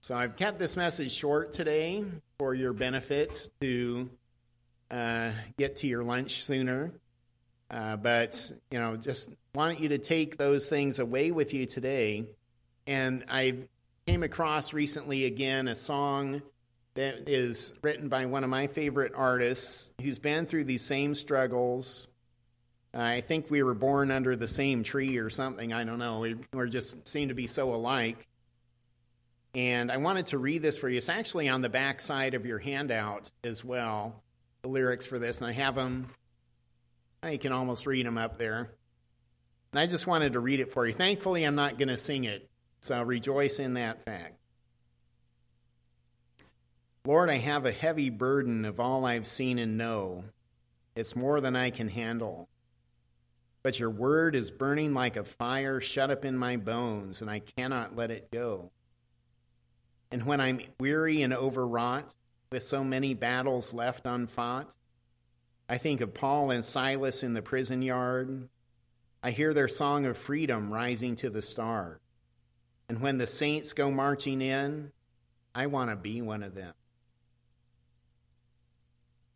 So 0.00 0.16
I've 0.16 0.36
kept 0.36 0.58
this 0.58 0.76
message 0.76 1.12
short 1.12 1.52
today 1.52 2.04
for 2.38 2.54
your 2.54 2.72
benefit 2.72 3.50
to 3.60 4.10
uh, 4.90 5.30
get 5.58 5.76
to 5.76 5.86
your 5.86 6.02
lunch 6.02 6.42
sooner. 6.44 6.92
Uh, 7.70 7.96
but, 7.96 8.52
you 8.70 8.78
know, 8.78 8.96
just 8.96 9.30
want 9.54 9.80
you 9.80 9.90
to 9.90 9.98
take 9.98 10.38
those 10.38 10.66
things 10.68 10.98
away 10.98 11.30
with 11.30 11.52
you 11.52 11.66
today. 11.66 12.24
And 12.86 13.24
I 13.28 13.54
came 14.06 14.22
across 14.22 14.72
recently 14.72 15.26
again 15.26 15.68
a 15.68 15.76
song 15.76 16.40
that 16.94 17.28
is 17.28 17.74
written 17.82 18.08
by 18.08 18.24
one 18.26 18.42
of 18.42 18.50
my 18.50 18.66
favorite 18.66 19.12
artists 19.14 19.90
who's 20.00 20.18
been 20.18 20.46
through 20.46 20.64
these 20.64 20.84
same 20.84 21.14
struggles 21.14 22.08
I 22.94 23.20
think 23.20 23.50
we 23.50 23.62
were 23.62 23.74
born 23.74 24.10
under 24.10 24.34
the 24.34 24.48
same 24.48 24.82
tree 24.82 25.18
or 25.18 25.30
something. 25.30 25.72
I 25.72 25.84
don't 25.84 25.98
know. 25.98 26.20
We, 26.20 26.36
we 26.52 26.68
just 26.70 27.06
seem 27.06 27.28
to 27.28 27.34
be 27.34 27.46
so 27.46 27.74
alike. 27.74 28.26
And 29.54 29.90
I 29.92 29.98
wanted 29.98 30.28
to 30.28 30.38
read 30.38 30.62
this 30.62 30.78
for 30.78 30.88
you. 30.88 30.96
It's 30.96 31.08
actually 31.08 31.48
on 31.48 31.62
the 31.62 31.68
back 31.68 32.00
side 32.00 32.34
of 32.34 32.46
your 32.46 32.58
handout 32.58 33.30
as 33.44 33.64
well, 33.64 34.22
the 34.62 34.68
lyrics 34.68 35.06
for 35.06 35.18
this. 35.18 35.40
And 35.40 35.48
I 35.48 35.52
have 35.52 35.74
them, 35.74 36.10
I 37.22 37.36
can 37.36 37.52
almost 37.52 37.86
read 37.86 38.06
them 38.06 38.18
up 38.18 38.38
there. 38.38 38.70
And 39.72 39.80
I 39.80 39.86
just 39.86 40.06
wanted 40.06 40.32
to 40.32 40.40
read 40.40 40.60
it 40.60 40.72
for 40.72 40.86
you. 40.86 40.92
Thankfully, 40.92 41.44
I'm 41.44 41.54
not 41.54 41.76
going 41.76 41.88
to 41.88 41.96
sing 41.96 42.24
it, 42.24 42.48
so 42.80 43.02
rejoice 43.02 43.58
in 43.58 43.74
that 43.74 44.02
fact. 44.02 44.34
Lord, 47.04 47.30
I 47.30 47.38
have 47.38 47.64
a 47.64 47.72
heavy 47.72 48.10
burden 48.10 48.64
of 48.64 48.80
all 48.80 49.04
I've 49.04 49.26
seen 49.26 49.58
and 49.58 49.78
know. 49.78 50.24
It's 50.94 51.16
more 51.16 51.40
than 51.40 51.56
I 51.56 51.70
can 51.70 51.88
handle. 51.88 52.48
But 53.68 53.78
your 53.78 53.90
word 53.90 54.34
is 54.34 54.50
burning 54.50 54.94
like 54.94 55.18
a 55.18 55.24
fire 55.24 55.78
shut 55.78 56.10
up 56.10 56.24
in 56.24 56.38
my 56.38 56.56
bones, 56.56 57.20
and 57.20 57.28
I 57.28 57.40
cannot 57.40 57.94
let 57.94 58.10
it 58.10 58.30
go. 58.30 58.70
And 60.10 60.24
when 60.24 60.40
I'm 60.40 60.62
weary 60.80 61.20
and 61.20 61.34
overwrought, 61.34 62.14
with 62.50 62.62
so 62.62 62.82
many 62.82 63.12
battles 63.12 63.74
left 63.74 64.06
unfought, 64.06 64.74
I 65.68 65.76
think 65.76 66.00
of 66.00 66.14
Paul 66.14 66.50
and 66.50 66.64
Silas 66.64 67.22
in 67.22 67.34
the 67.34 67.42
prison 67.42 67.82
yard. 67.82 68.48
I 69.22 69.32
hear 69.32 69.52
their 69.52 69.68
song 69.68 70.06
of 70.06 70.16
freedom 70.16 70.72
rising 70.72 71.14
to 71.16 71.28
the 71.28 71.42
stars. 71.42 72.00
And 72.88 73.02
when 73.02 73.18
the 73.18 73.26
saints 73.26 73.74
go 73.74 73.90
marching 73.90 74.40
in, 74.40 74.92
I 75.54 75.66
want 75.66 75.90
to 75.90 75.96
be 75.96 76.22
one 76.22 76.42
of 76.42 76.54
them. 76.54 76.72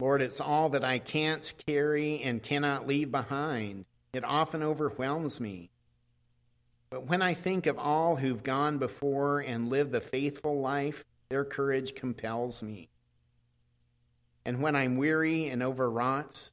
Lord, 0.00 0.22
it's 0.22 0.40
all 0.40 0.70
that 0.70 0.84
I 0.84 1.00
can't 1.00 1.52
carry 1.66 2.22
and 2.22 2.42
cannot 2.42 2.86
leave 2.86 3.10
behind. 3.10 3.84
It 4.14 4.24
often 4.24 4.62
overwhelms 4.62 5.40
me. 5.40 5.70
But 6.90 7.06
when 7.06 7.22
I 7.22 7.32
think 7.32 7.66
of 7.66 7.78
all 7.78 8.16
who've 8.16 8.42
gone 8.42 8.76
before 8.76 9.40
and 9.40 9.70
lived 9.70 9.92
the 9.92 10.02
faithful 10.02 10.60
life, 10.60 11.02
their 11.30 11.46
courage 11.46 11.94
compels 11.94 12.62
me. 12.62 12.90
And 14.44 14.60
when 14.60 14.76
I'm 14.76 14.96
weary 14.96 15.48
and 15.48 15.62
overwrought, 15.62 16.50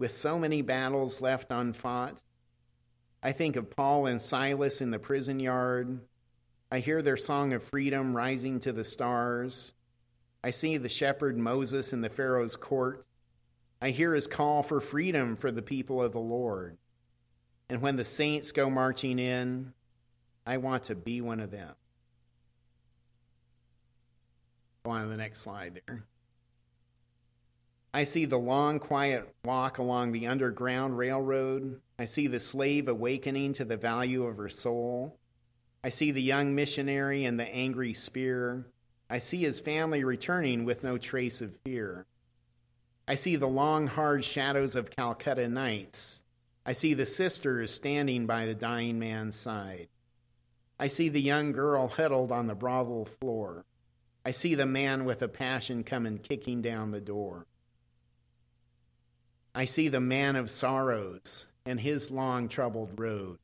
with 0.00 0.10
so 0.10 0.40
many 0.40 0.60
battles 0.60 1.20
left 1.20 1.52
unfought, 1.52 2.20
I 3.22 3.30
think 3.30 3.54
of 3.54 3.70
Paul 3.70 4.06
and 4.06 4.20
Silas 4.20 4.80
in 4.80 4.90
the 4.90 4.98
prison 4.98 5.38
yard. 5.38 6.00
I 6.72 6.80
hear 6.80 7.00
their 7.00 7.16
song 7.16 7.52
of 7.52 7.62
freedom 7.62 8.16
rising 8.16 8.58
to 8.60 8.72
the 8.72 8.84
stars. 8.84 9.72
I 10.42 10.50
see 10.50 10.76
the 10.76 10.88
shepherd 10.88 11.38
Moses 11.38 11.92
in 11.92 12.00
the 12.00 12.08
Pharaoh's 12.08 12.56
court. 12.56 13.06
I 13.80 13.90
hear 13.90 14.14
his 14.14 14.26
call 14.26 14.64
for 14.64 14.80
freedom 14.80 15.36
for 15.36 15.52
the 15.52 15.62
people 15.62 16.02
of 16.02 16.10
the 16.10 16.18
Lord. 16.18 16.76
And 17.70 17.82
when 17.82 17.96
the 17.96 18.04
saints 18.04 18.52
go 18.52 18.70
marching 18.70 19.18
in, 19.18 19.72
I 20.46 20.56
want 20.56 20.84
to 20.84 20.94
be 20.94 21.20
one 21.20 21.40
of 21.40 21.50
them. 21.50 21.74
Go 24.84 24.92
on 24.92 25.02
to 25.02 25.08
the 25.08 25.16
next 25.16 25.40
slide 25.40 25.80
there. 25.86 26.04
I 27.92 28.04
see 28.04 28.26
the 28.26 28.38
long, 28.38 28.78
quiet 28.78 29.34
walk 29.44 29.78
along 29.78 30.12
the 30.12 30.26
Underground 30.26 30.96
Railroad. 30.96 31.80
I 31.98 32.04
see 32.04 32.26
the 32.26 32.40
slave 32.40 32.88
awakening 32.88 33.54
to 33.54 33.64
the 33.64 33.76
value 33.76 34.24
of 34.24 34.36
her 34.36 34.48
soul. 34.48 35.18
I 35.82 35.90
see 35.90 36.10
the 36.10 36.22
young 36.22 36.54
missionary 36.54 37.24
and 37.24 37.38
the 37.38 37.48
angry 37.48 37.94
spear. 37.94 38.66
I 39.10 39.18
see 39.18 39.38
his 39.38 39.60
family 39.60 40.04
returning 40.04 40.64
with 40.64 40.84
no 40.84 40.98
trace 40.98 41.40
of 41.40 41.56
fear. 41.64 42.06
I 43.06 43.14
see 43.14 43.36
the 43.36 43.46
long, 43.46 43.86
hard 43.86 44.22
shadows 44.24 44.76
of 44.76 44.90
Calcutta 44.90 45.48
nights. 45.48 46.22
I 46.68 46.72
see 46.72 46.92
the 46.92 47.06
sisters 47.06 47.72
standing 47.72 48.26
by 48.26 48.44
the 48.44 48.54
dying 48.54 48.98
man's 48.98 49.36
side. 49.36 49.88
I 50.78 50.88
see 50.88 51.08
the 51.08 51.18
young 51.18 51.52
girl 51.52 51.88
huddled 51.88 52.30
on 52.30 52.46
the 52.46 52.54
brothel 52.54 53.06
floor. 53.06 53.64
I 54.22 54.32
see 54.32 54.54
the 54.54 54.66
man 54.66 55.06
with 55.06 55.22
a 55.22 55.28
passion 55.28 55.82
coming 55.82 56.18
kicking 56.18 56.60
down 56.60 56.90
the 56.90 57.00
door. 57.00 57.46
I 59.54 59.64
see 59.64 59.88
the 59.88 59.98
man 59.98 60.36
of 60.36 60.50
sorrows 60.50 61.46
and 61.64 61.80
his 61.80 62.10
long 62.10 62.48
troubled 62.48 63.00
road. 63.00 63.38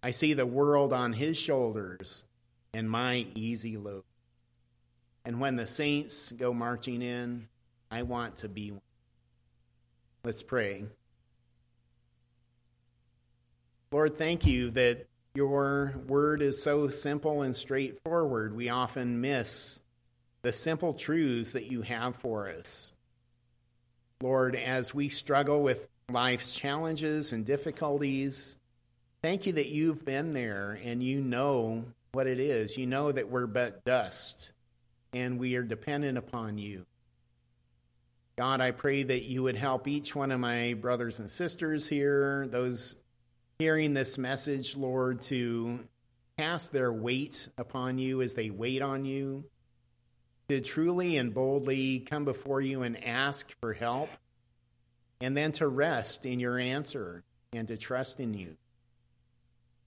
I 0.00 0.12
see 0.12 0.32
the 0.32 0.46
world 0.46 0.92
on 0.92 1.14
his 1.14 1.36
shoulders 1.36 2.22
and 2.72 2.88
my 2.88 3.26
easy 3.34 3.76
load. 3.76 4.04
And 5.24 5.40
when 5.40 5.56
the 5.56 5.66
saints 5.66 6.30
go 6.30 6.54
marching 6.54 7.02
in, 7.02 7.48
I 7.90 8.02
want 8.02 8.36
to 8.36 8.48
be 8.48 8.70
one. 8.70 8.82
Let's 10.22 10.44
pray. 10.44 10.84
Lord, 13.92 14.18
thank 14.18 14.44
you 14.46 14.70
that 14.72 15.06
your 15.34 15.94
word 16.08 16.42
is 16.42 16.62
so 16.62 16.88
simple 16.88 17.42
and 17.42 17.54
straightforward. 17.54 18.54
We 18.56 18.68
often 18.68 19.20
miss 19.20 19.80
the 20.42 20.52
simple 20.52 20.92
truths 20.92 21.52
that 21.52 21.70
you 21.70 21.82
have 21.82 22.16
for 22.16 22.50
us. 22.50 22.92
Lord, 24.20 24.56
as 24.56 24.94
we 24.94 25.08
struggle 25.08 25.62
with 25.62 25.88
life's 26.10 26.52
challenges 26.52 27.32
and 27.32 27.44
difficulties, 27.44 28.56
thank 29.22 29.46
you 29.46 29.52
that 29.52 29.68
you've 29.68 30.04
been 30.04 30.32
there 30.32 30.78
and 30.82 31.02
you 31.02 31.20
know 31.20 31.84
what 32.12 32.26
it 32.26 32.40
is. 32.40 32.76
You 32.76 32.86
know 32.86 33.12
that 33.12 33.28
we're 33.28 33.46
but 33.46 33.84
dust 33.84 34.52
and 35.12 35.38
we 35.38 35.54
are 35.56 35.62
dependent 35.62 36.18
upon 36.18 36.58
you. 36.58 36.86
God, 38.36 38.60
I 38.60 38.70
pray 38.70 39.02
that 39.02 39.22
you 39.24 39.44
would 39.44 39.56
help 39.56 39.86
each 39.86 40.14
one 40.16 40.32
of 40.32 40.40
my 40.40 40.74
brothers 40.74 41.20
and 41.20 41.30
sisters 41.30 41.86
here, 41.86 42.46
those 42.48 42.96
hearing 43.58 43.94
this 43.94 44.18
message, 44.18 44.76
Lord, 44.76 45.22
to 45.22 45.80
cast 46.38 46.72
their 46.72 46.92
weight 46.92 47.48
upon 47.56 47.98
you 47.98 48.20
as 48.20 48.34
they 48.34 48.50
wait 48.50 48.82
on 48.82 49.04
you, 49.04 49.44
to 50.48 50.60
truly 50.60 51.16
and 51.16 51.32
boldly 51.32 52.00
come 52.00 52.24
before 52.24 52.60
you 52.60 52.82
and 52.82 53.02
ask 53.02 53.54
for 53.60 53.72
help, 53.72 54.10
and 55.20 55.36
then 55.36 55.52
to 55.52 55.66
rest 55.66 56.26
in 56.26 56.38
your 56.38 56.58
answer 56.58 57.24
and 57.52 57.66
to 57.68 57.76
trust 57.76 58.20
in 58.20 58.34
you. 58.34 58.56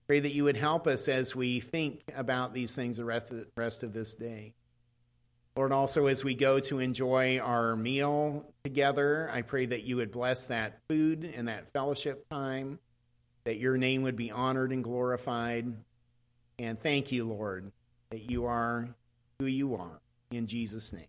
Pray 0.07 0.19
that 0.19 0.33
you 0.33 0.45
would 0.45 0.57
help 0.57 0.87
us 0.87 1.07
as 1.07 1.35
we 1.35 1.59
think 1.59 2.01
about 2.15 2.51
these 2.51 2.73
things 2.73 2.97
the 2.97 3.05
rest 3.05 3.83
of 3.83 3.93
this 3.93 4.15
day. 4.15 4.53
Lord, 5.55 5.71
also 5.71 6.07
as 6.07 6.23
we 6.23 6.33
go 6.33 6.59
to 6.61 6.79
enjoy 6.79 7.37
our 7.37 7.75
meal 7.75 8.51
together, 8.63 9.29
I 9.31 9.43
pray 9.43 9.67
that 9.67 9.83
you 9.83 9.97
would 9.97 10.11
bless 10.11 10.47
that 10.47 10.79
food 10.87 11.31
and 11.35 11.47
that 11.47 11.71
fellowship 11.73 12.27
time, 12.29 12.79
that 13.43 13.57
your 13.57 13.77
name 13.77 14.03
would 14.03 14.15
be 14.15 14.31
honored 14.31 14.71
and 14.71 14.83
glorified. 14.83 15.73
And 16.57 16.79
thank 16.79 17.11
you, 17.11 17.25
Lord, 17.25 17.71
that 18.11 18.29
you 18.29 18.45
are 18.45 18.89
who 19.39 19.45
you 19.45 19.75
are. 19.75 19.99
In 20.31 20.47
Jesus' 20.47 20.93
name. 20.93 21.08